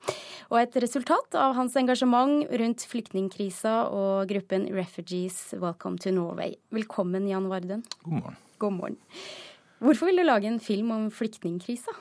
og 0.51 0.59
et 0.59 0.81
resultat 0.83 1.39
av 1.39 1.55
hans 1.61 1.79
engasjement 1.79 2.43
rundt 2.51 2.87
flyktningkrisa 2.91 3.77
og 3.95 4.33
gruppen 4.33 4.67
Refugees 4.75 5.53
Welcome 5.55 6.03
to 6.03 6.11
Norway. 6.17 6.57
Velkommen, 6.75 7.31
Jan 7.31 7.47
Verdøen. 7.53 7.87
God 8.03 8.19
morgen. 8.19 8.43
God 8.59 8.77
morgen. 8.81 8.99
Hvorfor 9.81 10.11
vil 10.11 10.21
du 10.21 10.27
lage 10.29 10.49
en 10.49 10.61
film 10.61 10.91
om 10.93 11.09
flyktningkrisa? 11.11 11.95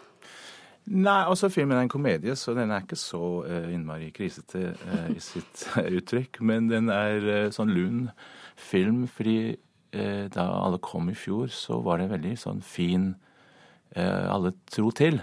Nei, 0.89 1.21
altså 1.29 1.51
Filmen 1.53 1.77
er 1.77 1.85
en 1.85 1.91
komedie, 1.91 2.33
så 2.35 2.55
den 2.57 2.71
er 2.73 2.83
ikke 2.83 2.97
så 2.97 3.21
uh, 3.45 3.69
innmari 3.71 4.09
krisete 4.15 4.73
uh, 4.73 5.07
i 5.13 5.19
sitt 5.21 5.67
uh, 5.77 5.85
uttrykk. 5.99 6.41
Men 6.41 6.67
den 6.71 6.89
er 6.91 7.51
sånn 7.55 7.71
lun 7.75 8.07
film, 8.59 9.05
fordi 9.07 9.57
da 9.89 10.43
alle 10.53 10.77
kom 10.85 11.07
i 11.09 11.15
fjor, 11.17 11.47
så 11.49 11.79
var 11.81 11.97
det 11.97 12.11
veldig 12.11 12.35
sånn 12.37 12.59
fin 12.61 13.15
Alle 13.97 14.51
tro 14.69 14.91
til. 14.93 15.15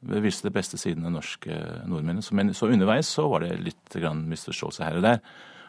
Viste 0.00 0.48
det 0.48 0.54
beste 0.54 0.78
siden 0.80 1.04
av 1.04 1.12
norske 1.12 1.58
nordmenn. 1.84 2.22
Så, 2.24 2.32
men 2.32 2.54
så 2.56 2.70
underveis 2.72 3.10
så 3.12 3.26
var 3.28 3.44
det 3.44 3.58
litt 3.60 3.98
grann 4.00 4.22
misforståelse 4.30 4.86
her 4.86 4.96
og 4.96 5.04
der. 5.04 5.20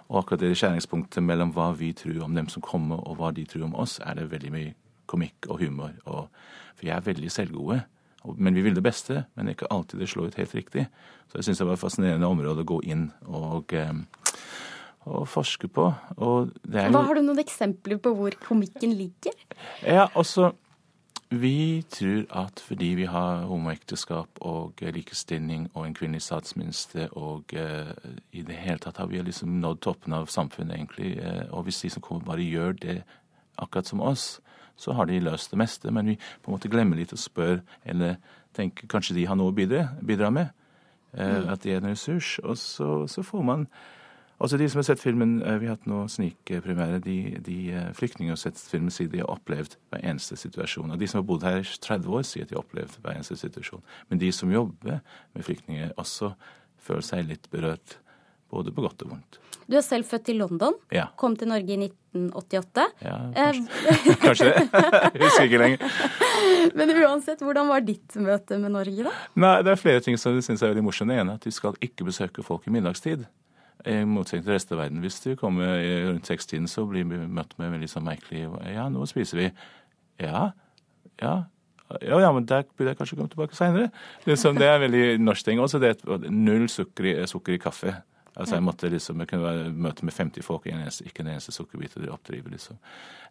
Og 0.07 0.21
akkurat 0.21 0.45
det 0.45 0.53
skjæringspunktet 0.55 1.25
mellom 1.25 1.51
hva 1.51 1.73
vi 1.75 1.91
tror 1.97 2.23
om 2.23 2.39
dem 2.39 2.47
som 2.47 2.63
kommer, 2.63 3.03
og 3.03 3.19
hva 3.19 3.33
de 3.35 3.43
tror 3.43 3.67
om 3.67 3.75
oss, 3.75 3.97
er 3.99 4.15
det 4.21 4.29
veldig 4.31 4.53
mye 4.55 4.71
komikk 5.09 5.49
og 5.49 5.59
humor. 5.59 5.93
Og, 6.05 6.27
for 6.75 6.89
jeg 6.89 6.95
er 6.97 7.05
veldig 7.05 7.31
selvgode. 7.31 7.81
Men 8.37 8.55
vi 8.57 8.63
vil 8.65 8.75
det 8.75 8.83
beste, 8.85 9.23
men 9.35 9.51
ikke 9.51 9.69
alltid 9.73 10.01
det 10.01 10.09
slår 10.09 10.31
ut 10.31 10.39
helt 10.39 10.55
riktig. 10.57 10.87
Så 11.29 11.39
jeg 11.39 11.47
syns 11.47 11.61
det 11.61 11.67
var 11.67 11.77
et 11.77 11.83
fascinerende 11.83 12.29
område 12.29 12.65
å 12.65 12.69
gå 12.69 12.79
inn 12.89 13.07
og, 13.29 13.75
og 15.05 15.25
forske 15.29 15.69
på. 15.69 15.87
Og 16.17 16.49
jo... 16.49 16.85
Hva 16.89 17.05
Har 17.05 17.17
du 17.19 17.25
noen 17.25 17.41
eksempler 17.43 18.01
på 18.01 18.15
hvor 18.17 18.37
komikken 18.41 18.95
ligger? 18.97 19.35
Ja, 19.85 20.07
altså, 20.13 20.53
Vi 21.29 21.83
tror 21.89 22.25
at 22.37 22.61
fordi 22.61 22.91
vi 22.95 23.05
har 23.09 23.47
homoekteskap 23.49 24.41
og 24.45 24.81
likestilling 24.93 25.69
og 25.73 25.87
en 25.87 25.95
kvinnelig 25.97 26.21
statsminister 26.21 27.09
og 27.17 27.53
uh, 27.57 27.89
i 28.31 28.43
det 28.45 28.55
hele 28.61 28.77
tatt 28.79 29.01
har 29.01 29.09
vi 29.09 29.21
liksom 29.25 29.57
nådd 29.59 29.81
toppen 29.81 30.13
av 30.13 30.29
samfunnet, 30.29 30.77
egentlig. 30.77 31.15
Uh, 31.17 31.49
og 31.49 31.65
hvis 31.65 31.81
de 31.81 31.89
som 31.89 32.05
kommer, 32.05 32.25
bare 32.29 32.45
gjør 32.45 32.77
det 32.77 32.99
akkurat 33.57 33.89
som 33.89 34.05
oss, 34.05 34.39
så 34.75 34.93
har 34.93 35.09
de 35.09 35.21
løst 35.23 35.51
det 35.51 35.59
meste. 35.59 35.91
Men 35.91 36.13
vi 36.13 36.17
på 36.17 36.51
en 36.51 36.57
måte 36.57 36.71
glemmer 36.71 36.99
litt 36.99 37.13
å 37.15 37.19
spørre, 37.19 37.63
eller 37.85 38.17
tenker 38.55 38.89
kanskje 38.91 39.17
de 39.17 39.27
har 39.29 39.37
noe 39.39 39.51
å 39.51 39.55
bidra, 39.55 39.89
bidra 40.05 40.31
med. 40.33 40.53
Eh, 41.15 41.37
mm. 41.43 41.51
At 41.53 41.63
de 41.63 41.75
er 41.75 41.83
en 41.83 41.91
ressurs. 41.91 42.37
Og 42.43 42.57
så, 42.57 43.05
så, 43.07 43.23
får 43.23 43.43
man 43.43 43.69
Altså 44.35 44.57
De 44.57 44.65
som 44.67 44.81
har 44.81 44.83
sett 44.83 44.99
filmen, 44.99 45.37
eh, 45.47 45.57
vi 45.61 45.69
har 45.69 45.77
hatt 45.77 45.85
noe 45.87 46.09
snikpremiere, 46.11 46.99
de, 46.99 47.37
de 47.39 47.59
flyktningene 47.71 47.93
flyktninger 47.95 48.35
som 48.35 48.49
har 48.49 48.57
sett 48.57 48.71
filmen, 48.71 48.91
sier 48.91 49.07
de 49.07 49.21
har 49.21 49.31
opplevd 49.31 49.77
hver 49.93 50.01
eneste 50.03 50.35
situasjon. 50.35 50.91
Og 50.91 50.99
de 50.99 51.07
som 51.07 51.21
har 51.21 51.27
bodd 51.29 51.45
her 51.47 51.61
i 51.61 51.63
30 51.63 52.09
år, 52.11 52.25
sier 52.27 52.43
at 52.43 52.51
de 52.51 52.57
har 52.57 52.65
opplevd 52.65 52.97
hver 52.99 53.15
eneste 53.15 53.37
situasjon. 53.39 53.85
Men 54.09 54.19
de 54.19 54.33
som 54.35 54.51
jobber 54.51 54.99
med 55.31 55.47
flyktninger, 55.47 55.93
også 55.95 56.33
føler 56.83 57.07
seg 57.07 57.29
litt 57.29 57.47
berørt. 57.53 57.95
Både 58.55 58.71
på 58.75 58.85
godt 58.85 59.03
og 59.05 59.15
vondt. 59.15 59.39
Du 59.65 59.77
er 59.79 59.81
selv 59.81 60.05
født 60.05 60.29
i 60.29 60.35
London. 60.37 60.75
Ja. 60.93 61.07
Kom 61.17 61.33
til 61.39 61.49
Norge 61.49 61.73
i 61.73 61.87
1988. 61.87 62.83
Ja, 63.01 63.15
kanskje, 63.33 64.15
kanskje 64.23 64.49
det. 64.51 64.65
Jeg 64.75 65.23
husker 65.23 65.47
ikke 65.47 65.61
lenger. 65.63 65.95
Men 66.77 66.93
uansett, 67.01 67.41
hvordan 67.41 67.71
var 67.71 67.85
ditt 67.85 68.17
møte 68.21 68.59
med 68.61 68.75
Norge, 68.75 69.07
da? 69.07 69.15
Nei, 69.41 69.55
Det 69.65 69.73
er 69.73 69.81
flere 69.81 70.05
ting 70.05 70.19
som 70.21 70.37
jeg 70.37 70.45
syns 70.45 70.61
er 70.61 70.73
veldig 70.73 70.85
morsomt. 70.85 71.11
Det 71.13 71.17
ene 71.23 71.33
er 71.35 71.41
at 71.41 71.49
du 71.49 71.55
skal 71.55 71.77
ikke 71.85 72.07
besøke 72.11 72.45
folk 72.45 72.69
i 72.69 72.75
middagstid. 72.77 73.25
I 73.85 73.99
motsetning 74.09 74.45
til 74.45 74.55
resten 74.55 74.77
av 74.77 74.83
verden. 74.85 75.01
Hvis 75.03 75.19
du 75.25 75.33
kommer 75.39 75.81
rundt 76.11 76.29
sekstiden, 76.29 76.69
så 76.69 76.85
blir 76.89 77.05
vi 77.09 77.25
møtt 77.25 77.57
med 77.61 77.73
veldig 77.73 77.89
sånn 77.89 78.05
merkelig 78.05 78.45
Ja, 78.69 78.87
nå 78.93 79.05
spiser 79.09 79.41
vi. 79.41 79.51
Ja, 80.21 80.51
ja. 81.21 81.35
Ja, 82.01 82.17
ja, 82.17 82.31
men 82.33 82.47
der 82.49 82.63
burde 82.65 82.93
jeg 82.93 82.97
kanskje 82.97 83.17
komme 83.19 83.29
tilbake 83.29 83.57
seinere. 83.57 83.91
Det, 84.25 84.39
det 84.57 84.65
er 84.65 84.79
veldig 84.81 85.03
norsk 85.21 85.45
ting. 85.45 85.61
Også 85.61 85.77
det 85.81 85.91
er 85.93 86.29
null 86.33 86.65
sukker 86.71 87.11
i, 87.11 87.13
sukker 87.29 87.53
i 87.57 87.61
kaffe. 87.61 87.93
Altså 88.35 88.57
Jeg 88.57 88.65
måtte 88.67 88.89
liksom, 88.91 89.21
jeg 89.23 89.29
kunne 89.31 89.45
være 89.45 89.69
møte 89.71 90.05
med 90.05 90.13
50 90.13 90.43
folk, 90.43 90.65
en 90.67 90.81
eneste, 90.83 91.05
ikke 91.07 91.23
en 91.23 91.31
eneste 91.31 91.53
sukkerbit 91.55 91.95
å 92.01 92.09
oppdrive. 92.17 92.51
liksom. 92.51 92.79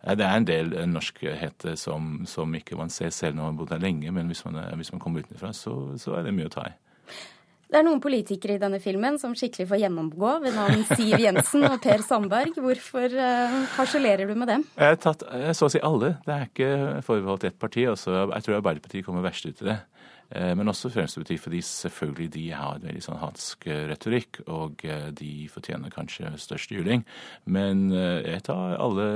Det 0.04 0.24
er 0.24 0.36
en 0.36 0.48
del 0.48 0.72
norskheter 0.88 1.76
som, 1.80 2.24
som 2.28 2.54
ikke 2.56 2.78
man 2.80 2.92
ser 2.92 3.12
selv 3.12 3.36
når 3.36 3.42
man 3.42 3.52
har 3.52 3.60
bodd 3.60 3.74
der 3.74 3.84
lenge, 3.84 4.12
men 4.16 4.32
hvis 4.32 4.44
man, 4.46 4.56
hvis 4.80 4.92
man 4.94 5.02
kommer 5.04 5.24
utenfra, 5.24 5.52
så, 5.52 5.76
så 6.00 6.16
er 6.18 6.24
det 6.24 6.34
mye 6.36 6.48
å 6.48 6.54
ta 6.56 6.68
i. 6.70 6.74
Det 7.74 7.80
er 7.80 7.86
noen 7.88 7.98
politikere 7.98 8.54
i 8.54 8.60
denne 8.60 8.78
filmen 8.78 9.16
som 9.18 9.32
skikkelig 9.34 9.64
får 9.66 9.80
gjennomgå 9.82 10.32
ved 10.44 10.54
navn 10.54 10.84
Siv 10.92 11.16
Jensen 11.18 11.64
og 11.66 11.80
Per 11.82 12.04
Sandberg. 12.06 12.54
Hvorfor 12.62 13.16
uh, 13.18 13.56
harselerer 13.74 14.30
du 14.30 14.36
med 14.38 14.52
dem? 14.52 14.66
Jeg 14.78 14.92
har 14.92 15.00
tatt 15.02 15.24
så 15.58 15.66
å 15.66 15.72
si 15.72 15.80
alle. 15.82 16.12
Det 16.22 16.36
er 16.36 16.44
ikke 16.46 16.68
forbeholdt 17.02 17.48
ett 17.48 17.58
parti. 17.58 17.88
Også. 17.90 18.14
Jeg 18.30 18.46
tror 18.46 18.60
Arbeiderpartiet 18.60 19.08
kommer 19.08 19.26
verst 19.26 19.48
ut 19.48 19.64
i 19.64 19.72
det. 19.72 19.80
Eh, 20.34 20.52
men 20.58 20.70
også 20.70 20.90
Fremskrittspartiet, 20.92 21.40
fordi 21.40 21.62
selvfølgelig 21.64 22.28
de 22.34 22.44
har 22.52 22.76
en 22.76 22.86
veldig 22.88 23.04
sånn 23.06 23.20
hatsk 23.22 23.68
retorikk, 23.90 24.42
og 24.44 24.84
eh, 24.84 25.08
de 25.16 25.32
fortjener 25.52 25.94
kanskje 25.94 26.34
størst 26.42 26.74
juling. 26.74 27.04
Men 27.44 27.86
jeg 27.94 28.42
tar 28.46 28.76
alle 28.82 29.08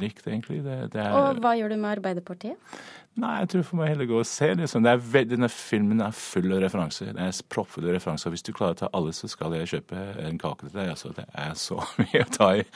likt, 0.00 0.26
egentlig. 0.28 0.62
Det, 0.66 0.78
det 0.94 1.04
er... 1.04 1.16
Og 1.16 1.40
hva 1.42 1.54
gjør 1.58 1.72
du 1.72 1.78
med 1.80 1.94
Arbeiderpartiet? 1.96 2.80
Nei, 3.18 3.40
jeg 3.42 3.50
tror 3.52 3.64
for 3.66 3.80
meg 3.80 3.90
heller 3.90 4.08
gå 4.08 4.20
og 4.22 4.28
se. 4.28 4.52
Liksom. 4.54 4.86
Er 4.86 5.26
denne 5.28 5.48
filmen 5.52 6.00
er 6.04 6.14
full 6.16 6.52
av 6.54 6.62
referanser. 6.62 7.10
Det 7.16 7.26
er 7.26 7.40
proppfull 7.52 7.88
av 7.88 7.96
referanser. 7.96 8.32
Hvis 8.32 8.46
du 8.46 8.52
klarer 8.56 8.76
å 8.76 8.80
ta 8.84 8.90
alle, 8.96 9.12
så 9.16 9.28
skal 9.30 9.56
jeg 9.58 9.72
kjøpe 9.74 10.04
en 10.22 10.38
kake 10.40 10.68
til 10.68 10.76
deg. 10.76 10.92
Altså, 10.94 11.12
det 11.16 11.26
er 11.34 11.56
så 11.58 11.80
mye 12.00 12.24
å 12.24 12.30
ta 12.36 12.52
i. 12.60 12.66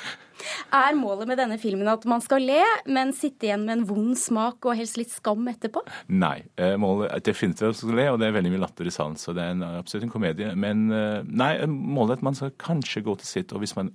Er 0.75 0.97
målet 0.99 1.29
med 1.31 1.39
denne 1.41 1.59
filmen 1.63 1.89
at 1.91 2.05
man 2.11 2.23
skal 2.25 2.45
le, 2.45 2.61
men 2.91 3.13
sitte 3.17 3.49
igjen 3.49 3.67
med 3.67 3.79
en 3.79 3.87
vond 3.89 4.15
smak 4.19 4.67
og 4.67 4.79
helst 4.79 4.99
litt 5.01 5.13
skam 5.15 5.47
etterpå? 5.51 5.85
Nei. 6.13 6.37
Eh, 6.61 6.77
målet 6.81 7.13
er 7.13 7.25
definitivt 7.31 7.69
at 7.69 7.75
man 7.75 7.81
skal 7.83 8.01
le, 8.01 8.07
og 8.13 8.23
det 8.23 8.29
er 8.29 8.39
veldig 8.39 8.55
mye 8.55 8.65
latter 8.65 8.91
i 8.91 8.95
salen. 8.95 9.19
Så 9.21 9.37
det 9.37 9.45
er 9.45 9.55
en, 9.55 9.67
absolutt 9.81 10.09
en 10.09 10.15
komedie. 10.15 10.55
Men 10.59 10.87
eh, 10.95 11.21
nei, 11.29 11.53
målet 11.71 12.17
er 12.17 12.23
at 12.23 12.29
man 12.31 12.39
skal 12.39 12.57
kanskje 12.61 13.05
gå 13.07 13.19
til 13.21 13.31
sitt, 13.31 13.55
og 13.55 13.65
hvis 13.65 13.77
man 13.79 13.93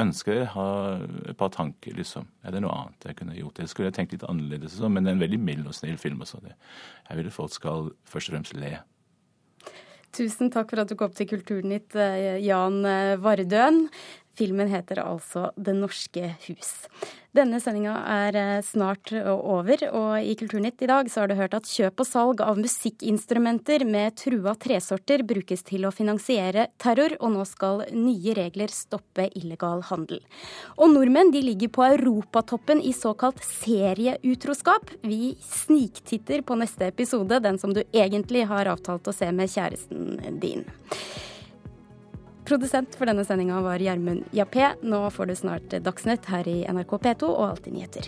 ønsker 0.00 0.42
å 0.42 0.48
ha 0.52 0.70
et 1.30 1.38
par 1.40 1.52
tanker, 1.54 1.94
liksom. 1.96 2.26
Er 2.44 2.54
det 2.54 2.60
noe 2.64 2.74
annet 2.74 3.08
jeg 3.08 3.18
kunne 3.20 3.36
gjort? 3.36 3.62
Jeg 3.62 3.72
skulle 3.72 3.94
tenkt 3.96 4.12
litt 4.12 4.26
annerledes, 4.28 4.76
men 4.84 5.02
det 5.06 5.12
er 5.12 5.16
en 5.16 5.24
veldig 5.24 5.40
mild 5.40 5.70
og 5.70 5.76
snill 5.76 5.96
film. 6.00 6.20
Også. 6.24 6.42
Jeg 6.44 7.18
vil 7.18 7.30
at 7.30 7.36
folk 7.36 7.54
skal 7.54 7.90
først 8.08 8.30
og 8.30 8.36
fremst 8.36 8.58
le. 8.60 8.76
Tusen 10.16 10.52
takk 10.52 10.70
for 10.72 10.80
at 10.80 10.92
du 10.92 10.96
kom 10.96 11.12
til 11.16 11.28
Kulturnytt, 11.28 11.96
eh, 12.00 12.38
Jan 12.44 12.84
eh, 12.88 13.16
Vardøen. 13.20 13.86
Filmen 14.36 14.68
heter 14.68 15.00
altså 15.00 15.50
Det 15.56 15.72
norske 15.76 16.34
hus. 16.46 16.72
Denne 17.36 17.58
sendinga 17.60 17.94
er 18.08 18.36
eh, 18.36 18.62
snart 18.64 19.10
over, 19.12 19.82
og 19.90 20.24
i 20.24 20.32
Kulturnytt 20.38 20.80
i 20.84 20.88
dag 20.88 21.08
så 21.12 21.22
har 21.22 21.28
du 21.28 21.36
hørt 21.36 21.56
at 21.56 21.68
kjøp 21.68 22.00
og 22.00 22.08
salg 22.08 22.40
av 22.44 22.56
musikkinstrumenter 22.60 23.84
med 23.88 24.16
trua 24.20 24.54
tresorter 24.60 25.24
brukes 25.26 25.64
til 25.66 25.84
å 25.84 25.92
finansiere 25.92 26.68
terror, 26.80 27.16
og 27.20 27.34
nå 27.34 27.44
skal 27.48 27.84
nye 27.92 28.36
regler 28.38 28.72
stoppe 28.72 29.28
illegal 29.36 29.84
handel. 29.90 30.22
Og 30.80 30.94
nordmenn 30.94 31.32
de 31.34 31.44
ligger 31.44 31.72
på 31.76 31.84
europatoppen 31.90 32.80
i 32.80 32.94
såkalt 32.96 33.44
serieutroskap. 33.44 34.96
Vi 35.04 35.34
sniktitter 35.44 36.44
på 36.46 36.56
neste 36.60 36.88
episode, 36.88 37.42
den 37.44 37.60
som 37.60 37.76
du 37.76 37.84
egentlig 37.90 38.46
har 38.48 38.72
avtalt 38.72 39.08
å 39.08 39.16
se 39.16 39.28
med 39.32 39.52
kjæresten 39.52 40.40
din. 40.40 40.64
Produsent 42.46 42.94
for 42.94 43.10
denne 43.10 43.24
sendinga 43.26 43.58
var 43.60 43.82
Gjermund 43.82 44.28
Jappé. 44.30 44.68
Nå 44.82 45.00
får 45.10 45.26
du 45.26 45.34
snart 45.34 45.74
Dagsnytt 45.82 46.30
her 46.30 46.46
i 46.46 46.60
NRK 46.70 46.94
P2 47.02 47.32
og 47.32 47.48
Alltid 47.48 47.74
nyheter. 47.74 48.06